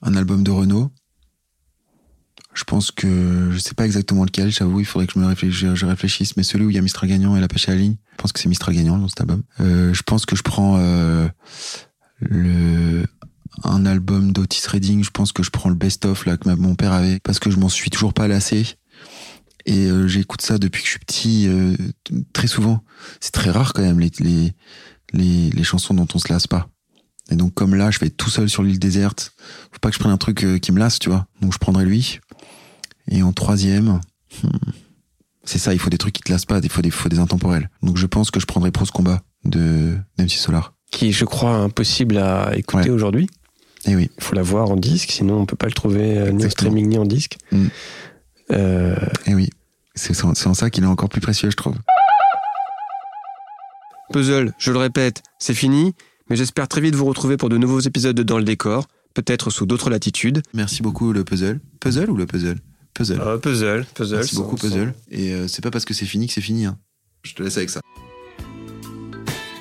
un 0.00 0.16
album 0.16 0.42
de 0.42 0.50
Renault. 0.50 0.90
Je 2.58 2.64
pense 2.64 2.90
que 2.90 3.50
je 3.52 3.58
sais 3.58 3.74
pas 3.74 3.86
exactement 3.86 4.24
lequel, 4.24 4.50
j'avoue, 4.50 4.80
il 4.80 4.84
faudrait 4.84 5.06
que 5.06 5.12
je 5.12 5.20
me 5.20 5.26
réfléchisse, 5.26 5.74
je, 5.74 5.86
réfléchisse, 5.86 6.36
mais 6.36 6.42
celui 6.42 6.64
où 6.64 6.70
il 6.70 6.74
y 6.74 6.78
a 6.78 6.82
Mistral 6.82 7.08
Gagnant 7.08 7.36
et 7.36 7.40
La 7.40 7.46
Pêche 7.46 7.68
à 7.68 7.72
la 7.72 7.78
ligne, 7.78 7.94
je 8.10 8.16
pense 8.16 8.32
que 8.32 8.40
c'est 8.40 8.48
Mistral 8.48 8.74
Gagnant 8.74 8.98
dans 8.98 9.06
cet 9.06 9.20
album. 9.20 9.44
Euh, 9.60 9.94
je 9.94 10.02
pense 10.02 10.26
que 10.26 10.34
je 10.34 10.42
prends 10.42 10.76
euh, 10.80 11.28
le 12.18 13.04
un 13.62 13.86
album 13.86 14.32
d'Otis 14.32 14.66
Redding, 14.66 15.04
je 15.04 15.10
pense 15.10 15.30
que 15.30 15.44
je 15.44 15.50
prends 15.50 15.68
le 15.68 15.76
best-of 15.76 16.26
là 16.26 16.36
que 16.36 16.48
mon 16.48 16.74
père 16.74 16.92
avait, 16.92 17.20
parce 17.20 17.38
que 17.38 17.48
je 17.50 17.58
m'en 17.58 17.68
suis 17.68 17.90
toujours 17.90 18.12
pas 18.12 18.26
lassé. 18.26 18.66
Et 19.66 19.86
euh, 19.86 20.08
j'écoute 20.08 20.42
ça 20.42 20.58
depuis 20.58 20.82
que 20.82 20.86
je 20.86 20.92
suis 20.92 21.00
petit, 21.00 21.46
euh, 21.46 21.76
très 22.32 22.48
souvent. 22.48 22.82
C'est 23.20 23.32
très 23.32 23.50
rare 23.50 23.72
quand 23.72 23.82
même 23.82 24.00
les, 24.00 24.10
les, 25.12 25.50
les, 25.50 25.64
chansons 25.64 25.94
dont 25.94 26.08
on 26.14 26.18
se 26.18 26.32
lasse 26.32 26.46
pas. 26.48 26.68
Et 27.30 27.36
donc 27.36 27.54
comme 27.54 27.74
là, 27.74 27.90
je 27.90 27.98
vais 27.98 28.10
tout 28.10 28.30
seul 28.30 28.48
sur 28.48 28.62
l'île 28.62 28.78
déserte, 28.78 29.32
faut 29.70 29.78
pas 29.80 29.90
que 29.90 29.94
je 29.94 30.00
prenne 30.00 30.12
un 30.12 30.18
truc 30.18 30.42
euh, 30.42 30.58
qui 30.58 30.72
me 30.72 30.78
lasse, 30.78 30.98
tu 30.98 31.10
vois. 31.10 31.26
Donc 31.42 31.52
je 31.52 31.58
prendrai 31.58 31.84
lui. 31.84 32.20
Et 33.10 33.22
en 33.22 33.32
troisième, 33.32 34.00
hmm, 34.42 34.48
c'est 35.44 35.58
ça, 35.58 35.72
il 35.72 35.78
faut 35.78 35.90
des 35.90 35.98
trucs 35.98 36.14
qui 36.14 36.22
te 36.22 36.30
lassent 36.32 36.44
pas, 36.46 36.58
il 36.62 36.68
faut 36.68 36.82
des, 36.82 36.90
faut 36.90 37.08
des 37.08 37.18
intemporels. 37.18 37.70
Donc 37.82 37.96
je 37.96 38.06
pense 38.06 38.30
que 38.30 38.40
je 38.40 38.46
prendrai 38.46 38.70
Prose 38.70 38.90
Combat 38.90 39.20
de 39.44 39.96
MC 40.18 40.30
Solar. 40.32 40.74
Qui 40.90 41.08
est, 41.08 41.12
je 41.12 41.24
crois, 41.24 41.54
impossible 41.56 42.18
à 42.18 42.56
écouter 42.56 42.88
Ouais. 42.88 42.94
aujourd'hui. 42.94 43.28
Et 43.84 43.94
oui, 43.94 44.10
Il 44.18 44.24
faut 44.24 44.34
l'avoir 44.34 44.70
en 44.70 44.76
disque, 44.76 45.10
sinon 45.12 45.40
on 45.40 45.46
peut 45.46 45.56
pas 45.56 45.66
le 45.66 45.72
trouver 45.72 46.18
euh, 46.18 46.30
ni 46.32 46.44
en 46.44 46.50
streaming 46.50 46.88
ni 46.88 46.98
en 46.98 47.04
disque. 47.04 47.38
Mm. 47.52 47.66
Euh, 48.52 48.96
et 49.26 49.34
oui. 49.34 49.50
C'est 49.94 50.24
en, 50.24 50.34
c'est 50.34 50.46
en 50.48 50.54
ça 50.54 50.70
qu'il 50.70 50.84
est 50.84 50.88
encore 50.88 51.08
plus 51.08 51.20
précieux, 51.20 51.50
je 51.50 51.56
trouve. 51.56 51.76
Puzzle, 54.12 54.52
je 54.58 54.72
le 54.72 54.78
répète, 54.78 55.22
c'est 55.38 55.54
fini, 55.54 55.94
mais 56.30 56.36
j'espère 56.36 56.68
très 56.68 56.80
vite 56.80 56.94
vous 56.94 57.04
retrouver 57.04 57.36
pour 57.36 57.48
de 57.48 57.58
nouveaux 57.58 57.80
épisodes 57.80 58.16
de 58.16 58.22
Dans 58.22 58.38
le 58.38 58.44
décor, 58.44 58.86
peut-être 59.14 59.50
sous 59.50 59.66
d'autres 59.66 59.90
latitudes. 59.90 60.42
Merci 60.54 60.82
beaucoup 60.82 61.12
le 61.12 61.24
puzzle. 61.24 61.60
Puzzle 61.80 62.10
ou 62.10 62.16
le 62.16 62.26
puzzle? 62.26 62.58
Puzzle. 62.98 63.20
Euh, 63.20 63.38
puzzle, 63.38 63.86
puzzle. 63.94 64.16
Merci 64.16 64.34
beaucoup 64.34 64.56
puzzle. 64.56 64.92
Et 65.12 65.32
euh, 65.32 65.46
c'est 65.46 65.62
pas 65.62 65.70
parce 65.70 65.84
que 65.84 65.94
c'est 65.94 66.04
fini 66.04 66.26
que 66.26 66.32
c'est 66.32 66.40
fini. 66.40 66.66
Hein. 66.66 66.76
Je 67.22 67.32
te 67.32 67.44
laisse 67.44 67.56
avec 67.56 67.70
ça. 67.70 67.80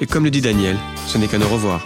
Et 0.02 0.08
comme 0.08 0.24
le 0.24 0.32
dit 0.32 0.42
Daniel, 0.42 0.76
ce 1.06 1.20
n'est 1.20 1.28
qu'un 1.28 1.44
au 1.44 1.48
revoir. 1.48 1.86